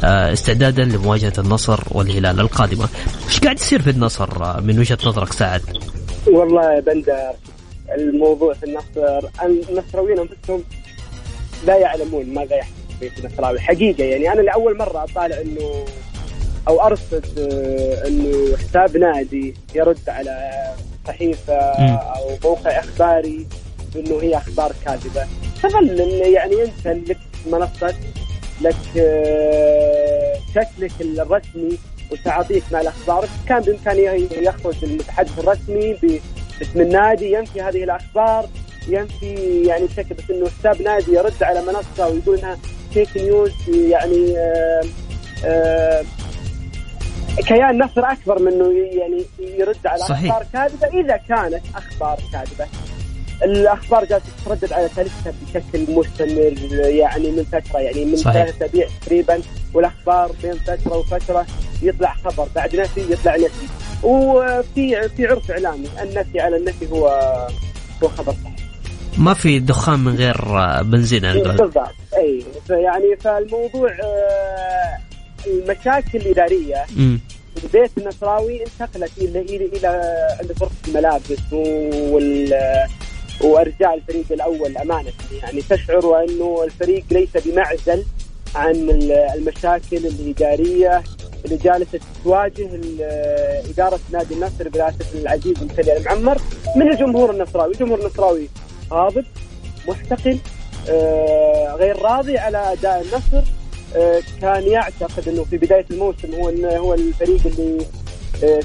استعدادا 0.04 0.84
لمواجهة 0.84 1.32
النصر 1.38 1.80
والهلال 1.90 2.40
القادمة. 2.40 2.88
إيش 3.28 3.40
قاعد 3.40 3.58
يصير 3.58 3.82
في 3.82 3.90
النصر 3.90 4.60
من 4.60 4.78
وجهة 4.78 4.98
نظرك 5.04 5.32
سعد؟ 5.32 5.62
والله 6.26 6.74
يا 6.74 6.80
بندر 6.80 7.32
الموضوع 7.98 8.54
في 8.54 8.66
النصر 8.66 9.28
النصراويين 9.44 10.18
أنفسهم 10.18 10.64
لا 11.66 11.76
يعلمون 11.76 12.34
ماذا 12.34 12.56
يحدث 12.56 12.75
في 13.00 13.18
النصراوي 13.18 13.60
حقيقة 13.60 14.04
يعني 14.04 14.32
أنا 14.32 14.40
لأول 14.40 14.76
مرة 14.76 15.04
أطالع 15.04 15.40
إنه 15.40 15.84
أو 16.68 16.80
أرصد 16.80 17.24
إنه 18.06 18.56
حساب 18.56 18.96
نادي 18.96 19.54
يرد 19.74 20.08
على 20.08 20.52
صحيفة 21.06 21.54
أو 21.54 22.30
موقع 22.44 22.78
إخباري 22.78 23.46
إنه 23.96 24.22
هي 24.22 24.36
أخبار 24.36 24.72
كاذبة. 24.84 25.26
تظل 25.62 26.00
يعني 26.10 26.62
انت 26.62 26.86
لك 27.10 27.18
منصة 27.46 27.94
لك 28.60 28.76
شكلك 30.54 30.92
الرسمي 31.00 31.78
وتعاطيك 32.12 32.64
مع 32.72 32.80
الأخبار. 32.80 33.28
كان 33.48 33.60
بامكانه 33.60 34.28
يخرج 34.32 34.84
المتحدث 34.84 35.38
الرسمي 35.38 35.96
باسم 36.60 36.80
النادي 36.80 37.32
ينفي 37.32 37.62
هذه 37.62 37.84
الأخبار. 37.84 38.48
ينفي 38.88 39.62
يعني 39.66 39.86
بشكل 39.86 40.14
بس 40.14 40.30
إنه 40.30 40.48
حساب 40.58 40.82
نادي 40.82 41.12
يرد 41.12 41.42
على 41.42 41.62
منصة 41.62 42.08
ويقول 42.08 42.38
إنها 42.38 42.58
فيك 42.94 43.16
نيوز 43.16 43.52
يعني 43.68 44.38
آآ 44.38 44.82
آآ 45.44 46.04
كيان 47.36 47.78
نصر 47.82 48.04
أكبر 48.04 48.42
منه 48.42 48.72
يعني 48.72 49.24
يرد 49.38 49.86
على 49.86 50.02
صحيح. 50.02 50.34
أخبار 50.36 50.46
كاذبة. 50.52 51.00
إذا 51.00 51.16
كانت 51.16 51.62
أخبار 51.74 52.18
كاذبة 52.32 52.66
الأخبار 53.42 54.04
جالسة 54.04 54.26
تتردد 54.44 54.72
على 54.72 54.88
تاريخها 54.96 55.32
بشكل 55.42 55.92
مستمر 55.94 56.54
يعني 56.88 57.30
من 57.30 57.44
فترة 57.44 57.80
يعني 57.80 58.04
من 58.04 58.16
ثلاث 58.16 58.56
أسابيع 58.56 58.88
تقريبا 59.02 59.40
والأخبار 59.74 60.32
بين 60.42 60.54
فترة 60.54 60.96
وفترة 60.98 61.46
يطلع 61.82 62.14
خبر 62.24 62.48
بعد 62.54 62.76
نفي 62.76 63.12
يطلع 63.12 63.36
نفي. 63.36 63.66
وفي 64.02 65.08
في 65.08 65.26
عرف 65.26 65.50
إعلامي 65.50 65.88
النفي 66.02 66.40
على 66.40 66.56
النفي 66.56 66.90
هو 66.90 67.08
هو 68.02 68.08
خبر 68.08 68.32
صحيح. 68.32 68.55
ما 69.18 69.34
في 69.34 69.58
دخان 69.58 69.98
من 69.98 70.16
غير 70.16 70.36
بنزين 70.82 71.20
بالضبط. 71.20 71.78
أي 72.16 72.44
يعني 72.70 73.16
فالموضوع 73.16 73.90
المشاكل 75.46 76.18
الإدارية 76.18 76.84
م. 76.96 77.16
بيت 77.72 77.90
النصراوي 77.98 78.62
انتقلت 78.62 79.12
إلى 79.18 79.40
إلى 79.40 79.64
إلى 79.66 80.54
غرفه 80.60 80.88
الملابس 80.88 81.52
وال 81.52 82.54
وأرجاء 83.40 83.94
الفريق 83.94 84.24
الأول 84.30 84.76
أمانة. 84.76 85.12
يعني 85.42 85.62
تشعر 85.62 86.06
وانه 86.06 86.64
الفريق 86.64 87.04
ليس 87.10 87.28
بمعزل 87.44 88.04
عن 88.54 88.74
المشاكل 89.36 89.96
الإدارية 90.06 91.02
اللي 91.44 91.56
جالسة 91.56 92.00
تواجه 92.24 92.68
إدارة 93.70 94.00
نادي 94.12 94.34
النصر 94.34 94.68
برئاسه 94.68 95.04
العزيز 95.14 95.52
بن 95.58 95.68
سليم 95.76 95.96
المعمر 95.96 96.38
من 96.76 96.90
الجمهور 96.92 97.30
النصراوي، 97.30 97.72
الجمهور 97.72 98.00
النصراوي 98.00 98.48
غاضب 98.90 99.24
محتقن 99.88 100.38
غير 101.78 102.02
راضي 102.02 102.38
على 102.38 102.72
أداء 102.72 103.02
النصر 103.02 103.48
كان 104.40 104.62
يعتقد 104.62 105.28
إنه 105.28 105.44
في 105.44 105.56
بداية 105.56 105.86
الموسم 105.90 106.34
هو 106.34 106.48
هو 106.76 106.94
الفريق 106.94 107.46
اللي 107.46 107.86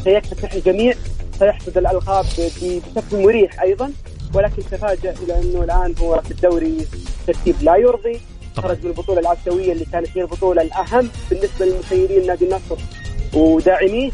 سيكتسح 0.04 0.54
الجميع 0.54 0.94
سيحصد 1.40 1.78
الألقاب 1.78 2.26
بشكل 2.62 3.24
مريح 3.24 3.62
أيضا 3.62 3.92
ولكن 4.34 4.62
تفاجأ 4.72 5.14
إلى 5.24 5.42
إنه 5.42 5.64
الآن 5.64 5.96
هو 6.02 6.22
في 6.22 6.32
الدوري 6.32 6.78
ترتيب 7.28 7.56
لا 7.62 7.76
يرضي 7.76 8.20
خرج 8.58 8.78
من 8.84 8.90
البطولة 8.90 9.20
الاسيويه 9.20 9.72
اللي 9.72 9.86
كانت 9.86 10.08
هي 10.18 10.22
البطولة 10.22 10.62
الأهم 10.62 11.10
بالنسبة 11.30 11.66
للمسيرين 11.66 12.28
نادي 12.28 12.46
النصر 12.46 12.78
وداعميه 13.34 14.12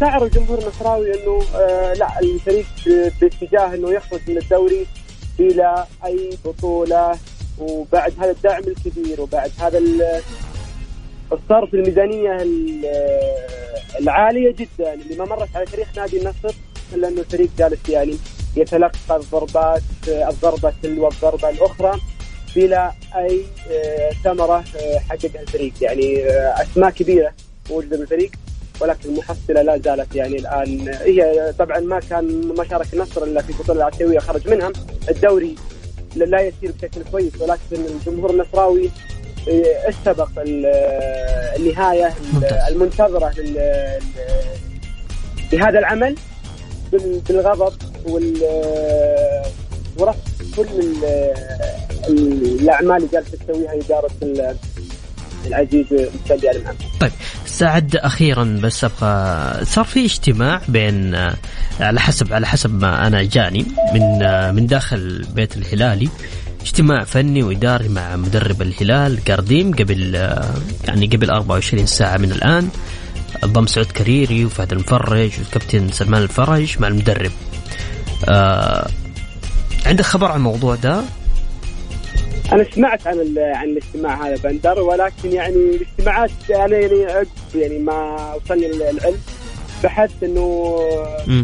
شعر 0.00 0.24
الجمهور 0.24 0.58
النصراوي 0.58 1.14
إنه 1.14 1.42
آه 1.54 1.92
لا 1.92 2.20
الفريق 2.20 2.66
باتجاه 3.20 3.74
إنه 3.74 3.92
يخرج 3.92 4.20
من 4.28 4.38
الدوري 4.38 4.86
إلى 5.40 5.86
أي 6.04 6.30
بطولة 6.44 7.18
وبعد 7.58 8.12
هذا 8.20 8.30
الدعم 8.30 8.62
الكبير 8.62 9.20
وبعد 9.20 9.50
هذا 9.60 9.78
الصرف 11.32 11.74
الميزانية 11.74 12.38
العالية 14.00 14.52
جدا 14.52 14.94
اللي 14.94 15.16
ما 15.16 15.24
مرت 15.24 15.56
على 15.56 15.64
تاريخ 15.64 15.88
نادي 15.96 16.20
النصر 16.20 16.54
إلا 16.94 17.08
إنه 17.08 17.20
الفريق 17.20 17.48
جالس 17.58 17.88
يعني 17.88 18.16
يتلقى 18.56 19.16
الضربات 19.16 19.82
الضربة 20.08 20.72
تلو 20.82 21.08
الضربه 21.08 21.48
الأخرى 21.50 22.00
بلا 22.56 22.92
أي 23.16 23.42
ثمرة 24.24 24.64
حققها 25.10 25.40
الفريق. 25.42 25.72
يعني 25.80 26.24
أسماء 26.62 26.90
كبيرة 26.90 27.32
موجودة 27.70 27.96
بالفريق. 27.96 28.30
ولكن 28.80 29.08
المحصلة 29.08 29.62
لا 29.62 29.78
زالت 29.84 30.14
يعني 30.14 30.36
الآن 30.36 30.88
هي 30.88 31.52
طبعا 31.58 31.80
ما 31.80 32.00
كان 32.00 32.54
ما 32.58 32.64
شارك 32.64 32.86
النصر 32.94 33.24
إلا 33.24 33.42
في 33.42 33.50
البطوله 33.50 33.88
الاسيويه 33.88 34.18
خرج 34.18 34.48
منها. 34.48 34.72
الدوري 35.10 35.54
لا 36.16 36.40
يسير 36.40 36.72
بشكل 36.72 37.02
كويس 37.12 37.32
ولكن 37.40 37.60
الجمهور 37.72 38.30
النصراوي 38.30 38.90
استبق 39.88 40.28
النهاية 41.56 42.14
المنتظرة 42.68 43.32
لهذا 45.52 45.78
العمل 45.78 46.14
بالغضب 47.28 47.72
ورفض 49.98 50.16
كل 50.56 50.66
الأعمال 52.08 52.96
اللي 52.96 53.08
جالسة 53.12 53.38
تسويها 53.46 53.72
إدارة 53.74 54.10
العزيز 55.46 55.86
مستدي 55.92 56.50
ال 56.50 56.62
محمد. 56.64 56.76
طيب 57.00 57.10
سعد 57.46 57.96
أخيرا 57.96 58.58
بس 58.62 58.84
أبغى 58.84 59.64
صار 59.64 59.84
في 59.84 60.04
اجتماع 60.04 60.60
بين 60.68 61.14
آه، 61.14 61.36
على 61.80 62.00
حسب 62.00 62.32
على 62.32 62.46
حسب 62.46 62.74
ما 62.74 63.06
أنا 63.06 63.22
جاني 63.22 63.66
من 63.94 64.22
آه، 64.22 64.50
من 64.50 64.66
داخل 64.66 65.26
بيت 65.34 65.56
الهلالي 65.56 66.08
اجتماع 66.60 67.04
فني 67.04 67.42
وإداري 67.42 67.88
مع 67.88 68.16
مدرب 68.16 68.62
الهلال 68.62 69.24
قارديم 69.24 69.74
قبل 69.74 70.16
آه، 70.16 70.54
يعني 70.88 71.06
قبل 71.06 71.30
24 71.30 71.86
ساعة 71.86 72.16
من 72.16 72.32
الآن 72.32 72.68
ضم 73.44 73.66
سعود 73.66 73.86
كريري 73.86 74.44
وفهد 74.44 74.72
المفرج 74.72 75.30
والكابتن 75.38 75.90
سلمان 75.92 76.22
الفرج 76.22 76.76
مع 76.80 76.88
المدرب 76.88 77.32
عندك 79.86 80.04
خبر 80.04 80.30
عن 80.30 80.36
الموضوع 80.36 80.74
ده 80.74 81.02
أنا 82.52 82.64
سمعت 82.74 83.06
عن 83.06 83.38
عن 83.38 83.68
الاجتماع 83.68 84.26
هذا 84.26 84.36
بندر 84.36 84.80
ولكن 84.80 85.32
يعني 85.32 85.56
الاجتماعات 85.56 86.30
أنا 86.50 86.76
يعني 86.76 87.04
عقب 87.04 87.26
يعني 87.54 87.78
ما 87.78 88.34
وصلني 88.34 88.66
العلم. 88.66 89.16
بحثت 89.84 90.22
إنه 90.22 90.78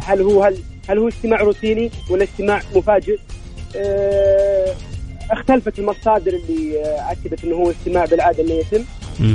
هل 0.03 0.23
هو 0.23 0.43
هل 0.43 0.59
هل 0.89 0.99
هو 0.99 1.09
اجتماع 1.09 1.41
روتيني 1.41 1.91
ولا 2.11 2.23
اجتماع 2.23 2.63
مفاجئ؟ 2.75 3.19
أه 3.77 4.75
اختلفت 5.31 5.79
المصادر 5.79 6.33
اللي 6.33 6.83
أكدت 6.85 7.45
إنه 7.45 7.57
هو 7.57 7.71
اجتماع 7.71 8.05
بالعادة 8.05 8.43
إنه 8.43 8.53
يتم 8.53 8.85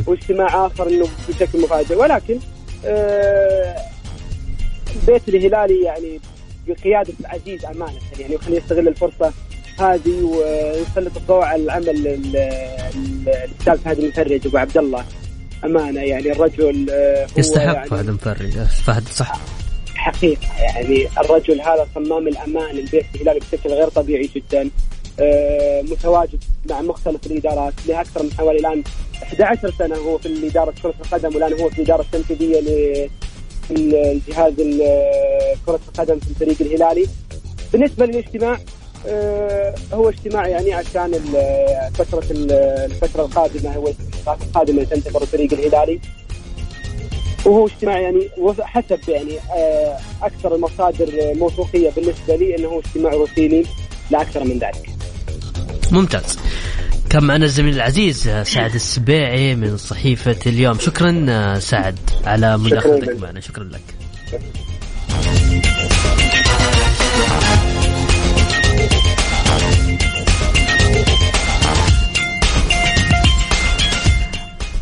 واجتماع 0.08 0.66
آخر 0.66 0.88
إنه 0.88 1.08
بشكل 1.30 1.62
مفاجئ. 1.62 1.96
ولكن 1.96 2.40
أه 2.86 3.76
البيت 4.96 5.30
الهلالي 5.30 5.84
يعني 5.84 6.20
بقيادة 6.68 7.14
العزيز 7.20 7.66
أمانة. 7.66 8.00
يعني 8.20 8.36
وخلينا 8.36 8.62
يستغل 8.62 8.88
الفرصة 8.88 9.34
هذه 9.82 10.24
ويسلط 10.24 11.18
الضوء 11.18 11.44
على 11.44 11.64
العمل 11.64 12.08
الأستاذ 12.08 13.78
فهد 13.78 14.00
المفرج 14.00 14.48
أبو 14.48 14.58
عبد 14.58 14.78
الله. 14.78 15.06
أمانة 15.66 16.02
يعني 16.02 16.32
الرجل 16.32 16.88
آه، 16.90 17.28
يستحق 17.38 17.74
يعني 17.74 17.90
فهد 17.90 18.08
المفرج. 18.08 18.52
فهد 18.86 19.08
صح. 19.08 19.40
حقيقة 19.96 20.48
يعني 20.60 21.08
الرجل 21.20 21.62
هذا 21.62 21.88
صمام 21.96 22.28
الأمان 22.28 22.78
البيت 22.78 23.06
الهلالي 23.16 23.40
بشكل 23.40 23.70
غير 23.70 23.90
طبيعي 23.90 24.30
جدا. 24.36 24.70
آه، 25.20 25.82
متواجد 25.82 26.44
مع 26.70 26.82
مختلف 26.82 27.26
الإدارات 27.26 27.74
لأكثر 27.88 28.24
من 28.24 28.32
حوالي 28.38 28.60
الآن 28.60 28.84
11 29.24 29.74
سنة 29.80 29.96
هو 29.96 30.18
في 30.18 30.48
اداره 30.48 30.74
كرة 30.84 30.94
القدم 31.06 31.36
والآن 31.36 31.62
هو 31.62 31.70
في 31.70 31.78
الإدارة 31.78 32.02
التنفيذية 32.02 32.60
للجهاز 33.70 34.54
كرة 35.66 35.80
القدم 35.88 36.20
في 36.20 36.30
الفريق 36.30 36.62
الهلالي. 36.62 37.08
بالنسبة 37.74 38.06
للاجتماع 38.06 38.54
آه، 38.54 38.60
هو 39.94 40.10
اجتماع 40.10 40.48
يعني 40.48 40.74
عشان 40.74 41.12
فترة 41.94 42.24
الفترة 42.32 43.22
القادمة 43.22 43.74
هو 43.74 43.94
القادمة 44.28 44.84
تنتظر 44.84 45.22
الفريق 45.22 45.54
الهلالي 45.54 46.00
وهو 47.46 47.68
اجتماع 47.68 48.00
يعني 48.00 48.30
حسب 48.62 49.00
يعني 49.08 49.40
آه، 49.40 49.98
أكثر 50.22 50.56
المصادر 50.56 51.34
موثوقية 51.36 51.90
بالنسبة 51.90 52.36
لي 52.36 52.56
إنه 52.56 52.82
اجتماع 52.86 53.14
روتيني 53.14 53.64
لا 54.12 54.22
أكثر 54.22 54.44
من 54.44 54.60
ذلك. 54.60 54.90
ممتاز. 55.92 56.38
كان 57.10 57.24
معنا 57.24 57.46
الزميل 57.46 57.76
العزيز 57.76 58.30
سعد 58.30 58.76
السبيعي 58.76 59.56
من 59.56 59.78
صحيفة 59.78 60.36
اليوم، 60.46 60.80
شكرا 60.80 61.60
سعد 61.60 62.00
على 62.26 62.58
مداخلتك 62.58 63.22
معنا، 63.22 63.40
شكرا 63.40 63.64
لك. 63.64 63.82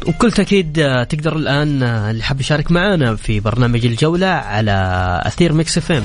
وكل 0.07 0.31
تأكيد 0.31 0.79
آه، 0.79 1.03
تقدر 1.03 1.35
الآن 1.35 1.83
آه، 1.83 2.11
اللي 2.11 2.23
حاب 2.23 2.41
يشارك 2.41 2.71
معنا 2.71 3.15
في 3.15 3.39
برنامج 3.39 3.85
الجولة 3.85 4.27
على 4.27 4.71
أثير 5.25 5.53
Mix 5.53 5.77
FM. 5.77 6.03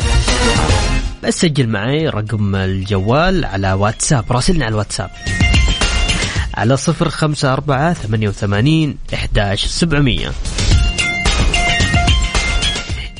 بس 1.24 1.40
سجل 1.40 1.68
معي 1.68 2.08
رقم 2.08 2.56
الجوال 2.56 3.44
على 3.44 3.72
واتساب 3.72 4.24
راسلنا 4.32 4.64
على 4.64 4.72
الواتساب. 4.72 5.10
على 6.54 6.76
صفر 6.76 7.08
خمسة 7.08 7.52
أربعة 7.52 7.92
ثمانية 7.92 8.28
وثمانين 8.28 8.96
إحداش 9.14 9.66
سبعمية. 9.66 10.32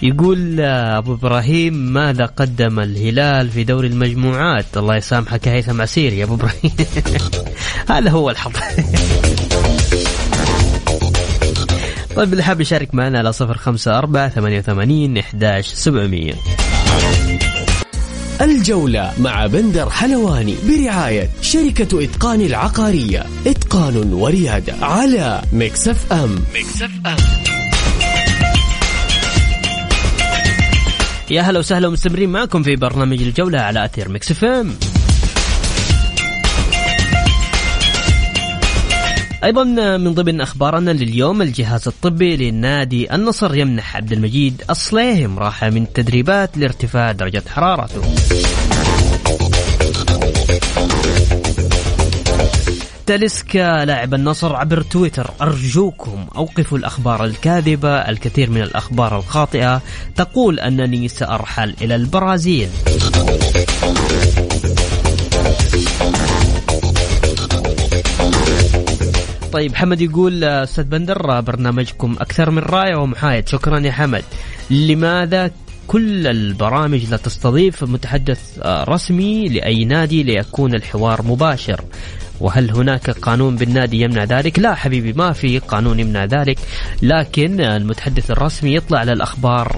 يقول 0.03 0.61
آه، 0.61 0.99
أبو 0.99 1.15
إبراهيم 1.15 1.75
ماذا 1.75 2.27
قدم 2.27 2.81
الهلال 2.81 3.51
في 3.51 3.65
دوري 3.65 3.89
المجموعات؟ 3.89 4.77
الله 4.77 4.97
يسامحك 4.97 5.49
هيثم 5.49 5.81
عسير 5.81 6.13
يا 6.13 6.25
أبو 6.25 6.35
إبراهيم. 6.35 6.73
هذا 7.91 8.11
هو 8.11 8.31
الحظ. 8.31 8.53
طيب 12.17 12.33
اللي 12.33 12.43
حاب 12.43 12.61
يشارك 12.61 12.95
معنا 12.95 13.19
على 13.19 13.33
صفر 13.33 13.57
خمسة 13.59 13.99
أربعة 13.99 14.29
ثمانية 14.29 14.59
وثمانين 14.59 15.19
إحداش 15.19 15.67
سبعمية. 15.67 16.35
الجولة 18.41 19.13
مع 19.19 19.47
بندر 19.47 19.91
حلواني 19.91 20.55
برعاية 20.69 21.31
شركة 21.43 22.05
إتقان 22.05 22.41
العقارية. 22.41 23.25
إتقان 23.47 24.13
وريادة 24.13 24.75
على 24.83 25.43
مكسف 25.53 26.13
أم. 26.13 26.45
مكسف 26.55 26.91
أم. 27.07 27.17
يا 31.31 31.43
هلا 31.43 31.59
وسهلا 31.59 31.89
ومستمرين 31.89 32.29
معكم 32.31 32.63
في 32.63 32.77
برنامج 32.77 33.23
الجولة 33.23 33.61
على 33.61 33.85
أثير 33.85 34.09
مكسف 34.09 34.45
أم. 34.45 34.75
أيضا 39.45 39.65
من 39.97 40.15
ضمن 40.15 40.41
أخبارنا 40.41 40.91
لليوم 40.91 41.43
الجهاز 41.43 41.89
الطبي 41.89 42.37
للنادي 42.37 43.15
النصر 43.15 43.55
يمنح 43.55 43.97
عبد 43.97 44.13
المجيد 44.13 44.63
الصليهم 44.71 45.39
راحه 45.39 45.71
من 45.71 45.83
التدريبات 45.83 46.59
لارتفاع 46.59 47.13
درجة 47.13 47.43
حرارته. 47.49 48.03
تاليسكا 53.07 53.85
لاعب 53.85 54.15
النصر 54.15 54.57
عبر 54.57 54.83
تويتر 54.83 55.31
أرجوكم 55.43 56.27
أوقفوا 56.37 56.79
الأخبار 56.79 57.25
الكاذبة 57.25 57.89
الكثير 57.89 58.51
من 58.51 58.63
الأخبار 58.63 59.19
الخاطئة 59.19 59.83
تقول 60.17 60.61
أنني 60.61 61.09
سأرحل 61.09 61.75
إلى 61.83 61.95
البرازيل 61.95 62.69
طيب 69.53 69.75
حمد 69.75 70.01
يقول 70.01 70.45
آه، 70.45 70.63
أستاذ 70.63 70.85
بندر 70.85 71.31
آه، 71.31 71.41
برنامجكم 71.41 72.17
أكثر 72.21 72.51
من 72.51 72.59
رائع 72.59 72.97
ومحايد. 72.97 73.49
شكرا 73.49 73.79
يا 73.79 73.93
حمد. 73.93 74.25
لماذا 74.71 75.51
كل 75.87 76.27
البرامج 76.27 77.11
لا 77.11 77.17
تستضيف 77.17 77.85
متحدث 77.85 78.59
آه، 78.63 78.85
رسمي 78.85 79.49
لأي 79.49 79.85
نادي 79.85 80.23
ليكون 80.23 80.75
الحوار 80.75 81.23
مباشر؟ 81.23 81.81
وهل 82.41 82.71
هناك 82.71 83.11
قانون 83.11 83.57
بالنادي 83.57 84.01
يمنع 84.01 84.25
ذلك؟ 84.25 84.59
لا 84.59 84.75
حبيبي 84.75 85.13
ما 85.13 85.33
في 85.33 85.59
قانون 85.59 86.01
يمنع 86.01 86.25
ذلك. 86.25 86.59
لكن 87.03 87.61
المتحدث 87.61 88.31
الرسمي 88.31 88.75
يطلع 88.75 88.99
على 88.99 89.13
الأخبار 89.13 89.77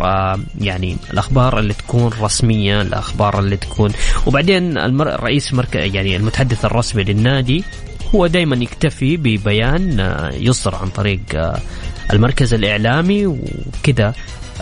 يعني 0.61 0.97
الأخبار 1.13 1.59
اللي 1.59 1.75
تكون 1.75 2.11
رسمية، 2.21 2.83
الأخبار 2.83 3.39
اللي 3.39 3.57
تكون. 3.57 3.93
وبعدين 4.27 4.79
الرئيس 4.79 5.55
مركز 5.55 5.95
يعني 5.95 6.17
المتحدث 6.17 6.65
الرسمي 6.65 7.05
للنادي 7.05 7.65
هو 8.15 8.27
دائما 8.27 8.57
يكتفي 8.57 9.17
ببيان 9.17 10.01
آه، 10.01 10.31
يصدر 10.33 10.75
عن 10.75 10.89
طريق 10.89 11.21
آه، 11.35 11.61
المركز 12.13 12.55
الإعلامي 12.55 13.27
وكذا 13.27 14.15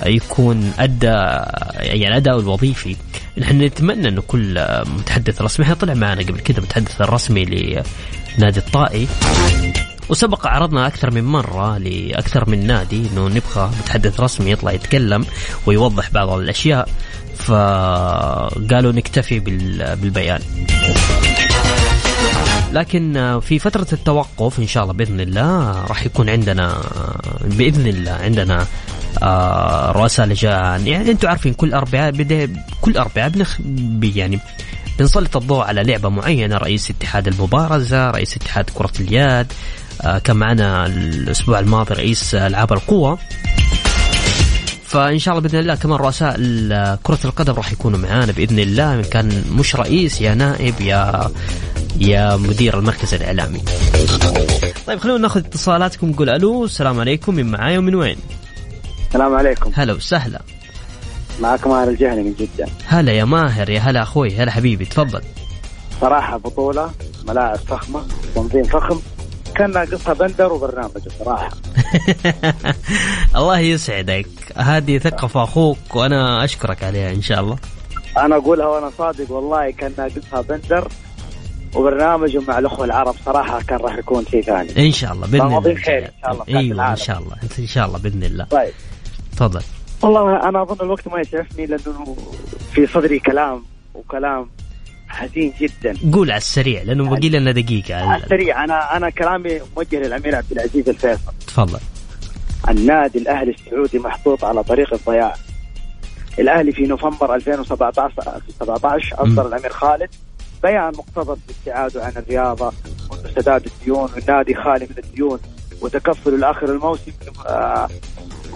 يكون 0.07 0.73
أدى 0.79 1.07
يعني 1.77 2.09
الأداء 2.09 2.41
الوظيفي. 2.41 2.97
نحن 3.38 3.62
نتمنى 3.62 4.09
أنه 4.09 4.23
كل 4.23 4.59
آه، 4.59 4.85
متحدث 4.85 5.43
رسمي 5.43 5.65
إحنا 5.65 5.75
طلع 5.75 5.95
معنا 5.95 6.23
قبل 6.23 6.41
كذا 6.41 6.61
متحدث 6.61 7.01
الرسمي 7.01 7.45
لنادي 8.38 8.61
الطائي. 8.61 9.07
وسبق 10.09 10.47
عرضنا 10.47 10.87
أكثر 10.87 11.11
من 11.11 11.25
مرة 11.25 11.79
لأكثر 11.79 12.51
من 12.51 12.67
نادي 12.67 13.03
أنه 13.12 13.29
نبغى 13.29 13.71
متحدث 13.81 14.21
رسمي 14.21 14.51
يطلع 14.51 14.73
يتكلم 14.73 15.27
ويوضح 15.67 16.11
بعض 16.11 16.29
الأشياء 16.29 16.88
فقالوا 17.37 18.93
نكتفي 18.93 19.41
بالبيان. 19.41 20.41
لكن 22.73 23.41
في 23.43 23.59
فترة 23.59 23.87
التوقف 23.93 24.59
إن 24.59 24.66
شاء 24.66 24.83
الله 24.83 24.95
بإذن 24.95 25.20
الله 25.20 25.85
راح 25.85 26.07
يكون 26.07 26.31
عندنا 26.31 26.81
بإذن 27.45 27.87
الله 27.87 28.12
عندنا 28.12 28.66
آه، 29.23 29.93
رؤساء 29.93 30.27
لجان. 30.27 30.87
يعني 30.87 31.11
أنتم 31.11 31.29
عارفين 31.29 31.55
كل 31.55 31.75
أربعاء 31.75 32.12
كل 32.81 32.97
أربعاء 32.97 33.29
بنخ 33.29 33.59
يعني 34.03 34.39
بنسلط 34.99 35.37
الضوء 35.37 35.64
على 35.64 35.83
لعبة 35.83 36.09
معينة. 36.09 36.57
رئيس 36.57 36.91
اتحاد 36.91 37.29
المبارزة 37.29 38.11
رئيس 38.11 38.37
اتحاد 38.37 38.70
كرة 38.75 38.93
اليد 39.01 39.47
آه، 40.03 40.18
كان 40.18 40.37
معنا 40.37 40.87
الأسبوع 40.87 41.59
الماضي 41.59 41.95
رئيس 41.95 42.35
ألعاب 42.35 42.73
القوة. 42.73 43.18
فإن 44.87 45.18
شاء 45.18 45.35
الله 45.39 45.49
بإذن 45.49 45.59
الله 45.59 45.75
كمان 45.75 45.99
رؤساء 45.99 46.37
كرة 47.03 47.18
القدم 47.25 47.53
راح 47.53 47.73
يكونوا 47.73 47.99
معانا 47.99 48.33
بإذن 48.33 48.59
الله. 48.59 48.95
إن 48.95 49.03
كان 49.03 49.45
مش 49.51 49.77
رئيس 49.77 50.20
يا 50.20 50.35
نائب 50.35 50.81
يا 50.81 51.31
يا 52.01 52.36
مدير 52.36 52.78
المركز 52.78 53.14
الإعلامي. 53.14 53.62
طيب 54.86 54.99
خلونا 54.99 55.18
ناخذ 55.18 55.40
اتصالاتكم. 55.40 56.11
نقول 56.11 56.28
ألو 56.30 56.64
السلام 56.64 57.01
عليكم. 57.01 57.34
من 57.34 57.51
معاي 57.51 57.78
ومن 57.78 57.95
وين؟ 57.95 58.16
السلام 59.09 59.34
عليكم. 59.34 59.70
هلا 59.74 59.93
وسهلا. 59.93 60.40
معك 61.40 61.66
ماهر 61.66 61.88
الجهني 61.88 62.22
من 62.22 62.34
جدة. 62.38 62.66
هلا 62.86 63.12
يا 63.12 63.24
ماهر 63.24 63.70
يا 63.70 63.80
هلا 63.80 64.03
أخوي 64.03 64.36
هلا 64.36 64.51
حبيبي. 64.51 64.84
تفضل. 64.84 65.22
صراحة 66.01 66.36
بطولة 66.36 66.90
ملاعب 67.28 67.57
فخمة 67.57 68.03
تنظيم 68.34 68.64
فخم. 68.64 69.01
كان 69.55 69.70
ناقصها 69.70 70.12
بندر 70.12 70.53
وبرنامج 70.53 71.09
صراحة. 71.18 71.51
الله 73.36 73.59
يسعدك. 73.59 74.26
هذه 74.57 74.99
ثقة 74.99 75.45
أخوك 75.45 75.78
وأنا 75.95 76.45
أشكرك 76.45 76.84
عليها 76.84 77.12
إن 77.12 77.22
شاء 77.22 77.40
الله. 77.40 77.57
أنا 78.18 78.36
أقولها 78.36 78.66
وأنا 78.66 78.90
صادق 78.99 79.30
والله 79.32 79.70
كان 79.70 79.93
ناقصها 79.99 80.40
بندر. 80.40 80.88
وبرنامج 81.75 82.37
مع 82.37 82.59
الأخوة 82.59 82.85
العرب 82.85 83.14
صراحة 83.25 83.62
كان 83.62 83.79
راح 83.79 83.99
يكون 83.99 84.25
شيء 84.31 84.43
ثاني. 84.43 84.87
إن 84.87 84.93
شاء 84.93 85.12
الله 85.12 85.27
بإذن 85.27 85.47
الله. 85.47 85.75
خير 85.75 86.05
إن 86.05 86.12
شاء 86.23 86.33
الله، 86.33 86.45
أيوه 86.49 86.91
إن. 86.91 86.97
شاء 86.97 87.18
الله. 87.18 87.37
إن 87.59 87.66
شاء 87.66 87.87
الله 87.87 87.99
بإذن 87.99 88.25
الله. 88.25 88.45
طيب. 88.45 88.73
تفضل. 89.33 89.62
والله 90.03 90.49
أنا 90.49 90.62
أظن 90.62 90.87
الوقت 90.87 91.09
ما 91.09 91.20
يسعفني 91.20 91.66
لأنه 91.66 92.16
في 92.73 92.87
صدري 92.87 93.18
كلام 93.18 93.64
وكلام 93.95 94.51
حزين 95.09 95.53
جدا. 95.61 95.97
قول 96.12 96.31
على 96.31 96.39
السريع 96.39 96.83
لأنه 96.83 97.11
باقي 97.11 97.29
لنا 97.29 97.53
دقيقة. 97.53 97.95
على 97.95 98.23
السريع. 98.23 98.64
أنا 98.64 98.97
أنا 98.97 99.11
كلامي 99.11 99.61
موجه 99.77 99.97
للأمير 99.97 100.37
عبد 100.37 100.53
العزيز 100.53 100.89
الفيصل. 100.89 101.33
تفضل. 101.47 101.81
النادي 102.68 103.18
الأهلي 103.18 103.51
السعودي 103.51 103.99
محطوط 103.99 104.45
على 104.45 104.62
طريق 104.62 104.95
الضياع. 104.95 105.35
الأهلي 106.39 106.73
في 106.73 106.83
نوفمبر 106.83 107.35
2017 107.35 108.41
17 108.61 109.14
أصدر 109.23 109.47
الأمير 109.47 109.73
خالد. 109.73 110.11
بيان 110.63 110.93
مقتضب 110.99 111.39
بابتعاده 111.49 112.05
عن 112.05 112.13
الرياضة 112.17 112.73
وسداد 113.11 113.67
الديون 113.67 114.11
والنادي 114.17 114.55
خالي 114.55 114.87
من 114.91 115.05
الديون 115.05 115.39
وتكفل 115.81 116.41
لاخر 116.41 116.73
الموسم 116.73 117.13
آه 117.47 117.89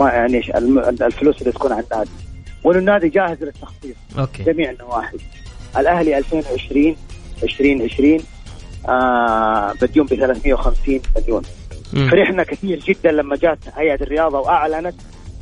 ما 0.00 0.08
يعني 0.10 0.58
الفلوس 1.06 1.40
اللي 1.40 1.52
تكون 1.52 1.72
على 1.72 1.84
النادي. 1.92 2.10
وانه 2.64 2.78
النادي 2.78 3.08
جاهز 3.08 3.42
للتخطيط 3.42 3.96
okay. 4.18 4.42
جميع 4.42 4.70
النواحي. 4.70 5.16
الأهلي 5.78 6.18
2020 6.18 6.96
2020 7.42 8.20
آه 8.88 9.72
بديون 9.82 10.06
ب 10.06 10.14
350 10.14 11.00
مليون. 11.16 11.42
فرحنا 12.10 12.42
كثير 12.42 12.78
جدا 12.78 13.12
لما 13.12 13.36
جات 13.36 13.58
هيئة 13.76 13.94
الرياضة 14.02 14.38
وأعلنت 14.38 14.94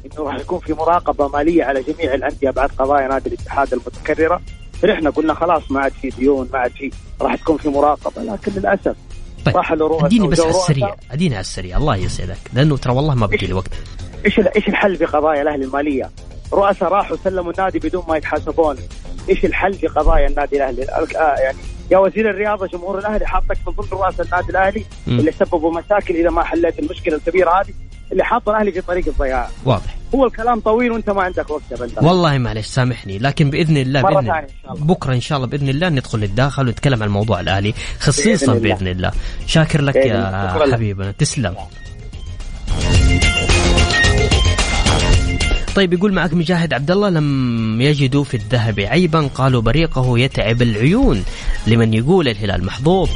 إنه 0.07 0.25
راح 0.25 0.35
يكون 0.41 0.59
في 0.59 0.73
مراقبة 0.73 1.29
مالية 1.29 1.65
على 1.65 1.83
جميع 1.83 2.15
الأندية 2.15 2.51
بعد 2.51 2.71
قضايا 2.79 3.09
نادي 3.09 3.29
الاتحاد 3.29 3.73
المتكررة. 3.73 4.41
فرحنا 4.85 5.11
قلنا 5.11 5.35
خلاص 5.35 5.71
ما 5.71 5.81
عاد 5.81 5.93
في 5.93 6.11
ديون 6.11 6.49
ما 6.53 6.59
عاد 6.59 6.71
في 6.71 6.91
راح 7.21 7.35
تكون 7.35 7.57
في 7.57 7.69
مراقبة 7.69 8.23
لكن 8.23 8.53
للأسف 8.53 8.97
طيب 9.45 9.57
راح 9.57 9.73
أديني 9.73 10.29
بس 10.29 10.41
على 10.41 10.51
السريع. 10.51 10.95
أديني 11.11 11.35
على 11.35 11.41
السريع 11.41 11.77
الله 11.77 11.97
يسعدك 11.97 12.39
لأنه 12.53 12.77
ترى 12.77 12.93
والله 12.93 13.15
ما 13.15 13.27
بقي 13.27 13.47
لي 13.47 13.53
وقت 13.53 13.71
إيش 14.25 14.41
إيش 14.57 14.69
الحل 14.69 14.97
في 14.97 15.05
قضايا 15.05 15.43
الأهلي 15.43 15.65
المالية؟ 15.65 16.11
رؤساء 16.53 16.89
راحوا 16.89 17.17
سلموا 17.25 17.53
النادي 17.53 17.79
بدون 17.79 18.05
ما 18.09 18.17
يتحاسبون 18.17 18.77
إيش 19.29 19.45
الحل 19.45 19.75
في 19.75 19.87
قضايا 19.87 20.29
النادي 20.29 20.57
الأهلي؟ 20.57 20.83
آه 20.83 21.35
يعني 21.39 21.59
يا 21.91 21.99
وزير 21.99 22.31
الرياضة 22.31 22.67
جمهور 22.67 22.99
الأهلي 22.99 23.27
حاطك 23.27 23.59
من 23.67 23.73
ضمن 23.73 23.89
رؤساء 23.93 24.27
النادي 24.27 24.51
الأهلي 24.51 24.85
مم. 25.07 25.19
اللي 25.19 25.33
سببوا 25.33 25.81
مشاكل 25.81 26.17
إذا 26.17 26.31
ما 26.31 26.43
حليت 26.43 26.79
المشكلة 26.79 27.17
الكبيرة 27.17 27.51
هذه 27.51 27.75
اللي 28.13 28.25
حاط 28.25 28.49
الأهلي 28.49 28.73
في 28.73 28.81
طريق 28.81 29.09
الضياع 29.09 29.49
واضح 29.65 29.97
هو 30.15 30.27
الكلام 30.27 30.61
طويل 30.61 30.93
وانت 30.93 31.11
ما 31.11 31.23
عندك 31.23 31.51
وقت 31.51 31.63
يا 31.71 31.77
بندر 31.77 32.05
والله 32.05 32.39
معلش 32.39 32.67
سامحني 32.67 33.19
لكن 33.19 33.51
بإذن 33.51 33.77
الله 33.77 34.03
مرة 34.03 34.15
باذن 34.15 34.31
إن 34.31 34.49
شاء 34.63 34.73
الله. 34.73 34.85
بكرة 34.85 35.15
إن 35.15 35.21
شاء 35.21 35.37
الله 35.39 35.49
بإذن 35.49 35.69
الله 35.69 35.89
ندخل 35.89 36.19
للداخل 36.19 36.69
ونتكلم 36.69 37.03
عن 37.03 37.09
الموضوع 37.09 37.41
الأهلي 37.41 37.75
خصيصا 38.01 38.53
بإذن. 38.55 38.63
بإذن 38.63 38.89
الله 38.89 39.11
شاكر 39.47 39.83
لك 39.83 39.95
بإذن 39.95 40.07
يا. 40.07 40.73
حبيبنا 40.73 41.11
تسلم 41.11 41.55
طيب 45.75 45.93
يقول 45.93 46.13
معك 46.13 46.35
مجاهد 46.35 46.75
عبد 46.75 46.91
الله 46.91 47.09
لم 47.09 47.81
يجدوا 47.81 48.25
في 48.25 48.37
الذهب 48.37 48.81
عيبا 48.81 49.27
قالوا 49.35 49.63
بريقه 49.63 50.19
يتعب 50.19 50.63
العيون 50.63 51.25
لمن 51.67 51.95
يقول 51.95 52.29
الهلال 52.29 52.65
محظوظ 52.65 53.09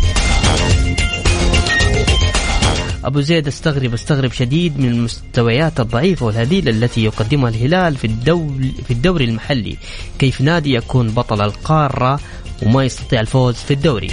أبو 3.09 3.21
زيد 3.21 3.47
استغرب 3.47 3.95
استغرب 3.95 4.33
شديد 4.33 4.81
من 4.81 4.89
المستويات 4.89 5.81
الضعيفة 5.81 6.27
والهزيله 6.27 6.71
التي 6.71 7.05
يقدمها 7.05 7.49
الهلال 7.49 7.97
في 7.97 8.07
الدوري 8.07 8.75
في 8.87 8.91
الدوري 8.91 9.25
المحلي. 9.25 9.77
كيف 10.19 10.41
نادي 10.41 10.75
يكون 10.75 11.11
بطل 11.11 11.41
القارة 11.41 12.21
وما 12.63 12.85
يستطيع 12.85 13.21
الفوز 13.21 13.55
في 13.55 13.75
الدوري؟ 13.75 14.11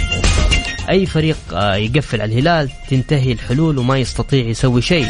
أي 0.90 1.06
فريق 1.06 1.36
آه، 1.52 1.74
يقفل 1.74 2.20
على 2.20 2.32
الهلال؟ 2.32 2.70
تنتهي 2.90 3.32
الحلول 3.32 3.78
وما 3.78 3.98
يستطيع 3.98 4.46
يسوي 4.46 4.82
شيء. 4.82 5.08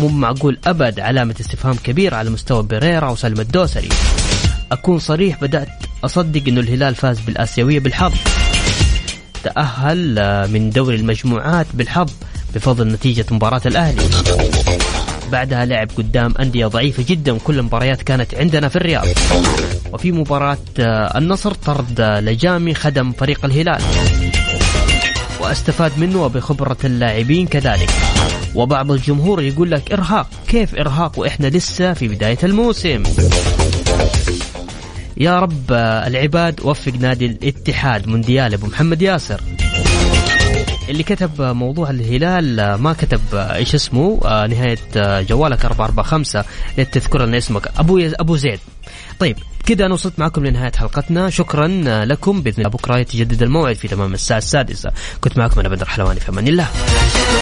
مو 0.00 0.08
معقول 0.08 0.58
أبد 0.66 1.00
علامة 1.00 1.34
استفهام 1.40 1.76
كبيرة 1.84 2.16
على 2.16 2.30
مستوى 2.30 2.62
بيريرا 2.62 3.10
وسلم 3.10 3.40
الدوسري. 3.40 3.88
أكون 4.72 4.98
صريح 4.98 5.40
بدأت 5.40 5.68
أصدق 6.04 6.42
إنه 6.48 6.60
الهلال 6.60 6.94
فاز 6.94 7.20
بالآسيوية 7.20 7.80
بالحظ. 7.80 8.14
تأهل 9.44 10.18
آه، 10.18 10.46
من 10.46 10.70
دوري 10.70 10.96
المجموعات 10.96 11.66
بالحظ. 11.74 12.10
بفضل 12.54 12.88
نتيجة 12.88 13.26
مباراة 13.30 13.60
الأهلي. 13.66 14.02
بعدها 15.32 15.64
لعب 15.64 15.88
قدام 15.96 16.34
أندية 16.40 16.66
ضعيفة 16.66 17.04
جدا. 17.08 17.38
كل 17.38 17.58
المباريات 17.58 18.02
كانت 18.02 18.34
عندنا 18.34 18.68
في 18.68 18.76
الرياض. 18.76 19.06
وفي 19.92 20.12
مباراة 20.12 20.58
آه، 20.80 21.18
النصر 21.18 21.54
طرد 21.54 22.00
آه، 22.00 22.20
لجامي 22.20 22.74
خدم 22.74 23.12
فريق 23.12 23.44
الهلال. 23.44 23.82
واستفاد 25.40 25.92
منه 25.98 26.24
وبخبرة 26.24 26.76
اللاعبين 26.84 27.46
كذلك. 27.46 27.90
وبعض 28.54 28.92
الجمهور 28.92 29.42
يقول 29.42 29.70
لك 29.70 29.92
إرهاق. 29.92 30.26
كيف 30.48 30.74
إرهاق؟ 30.74 31.18
وإحنا 31.18 31.46
لسه 31.46 31.92
في 31.92 32.08
بداية 32.08 32.38
الموسم. 32.42 33.02
يا 35.16 35.40
رب 35.40 35.72
آه، 35.72 36.06
العباد 36.06 36.60
وفق 36.64 36.92
نادي 37.00 37.26
الاتحاد 37.26 38.08
مونديال 38.08 38.54
أبو 38.54 38.66
محمد 38.66 39.02
ياسر. 39.02 39.40
اللي 40.88 41.02
كتب 41.02 41.42
موضوع 41.42 41.90
الهلال 41.90 42.74
ما 42.74 42.92
كتب 42.92 43.20
آه، 43.34 43.54
إيش 43.54 43.74
اسمه 43.74 44.20
آه، 44.24 44.46
نهاية 44.46 44.78
آه، 44.96 45.20
جوالك 45.22 45.64
445 45.64 46.44
للتذكر 46.78 47.24
لنا 47.26 47.38
اسمك. 47.38 47.68
أبو 47.78 47.98
أبو 47.98 48.36
زيد. 48.36 48.60
طيب 49.18 49.36
كده 49.66 49.86
أنا 49.86 49.94
وصلت 49.94 50.18
معكم 50.18 50.46
لنهاية 50.46 50.72
حلقتنا. 50.72 51.30
شكرا 51.30 51.68
لكم. 52.04 52.42
بإذن 52.42 52.58
الله 52.58 52.68
بكره 52.68 52.98
يتجدد 52.98 53.42
الموعد 53.42 53.76
في 53.76 53.88
تمام 53.88 54.14
الساعة 54.14 54.38
السادسة. 54.38 54.90
كنت 55.20 55.38
معكم 55.38 55.60
أنا 55.60 55.68
بدر 55.68 55.86
حلواني 55.86 56.20
في 56.20 56.28
أمان 56.28 56.48
الله. 56.48 56.68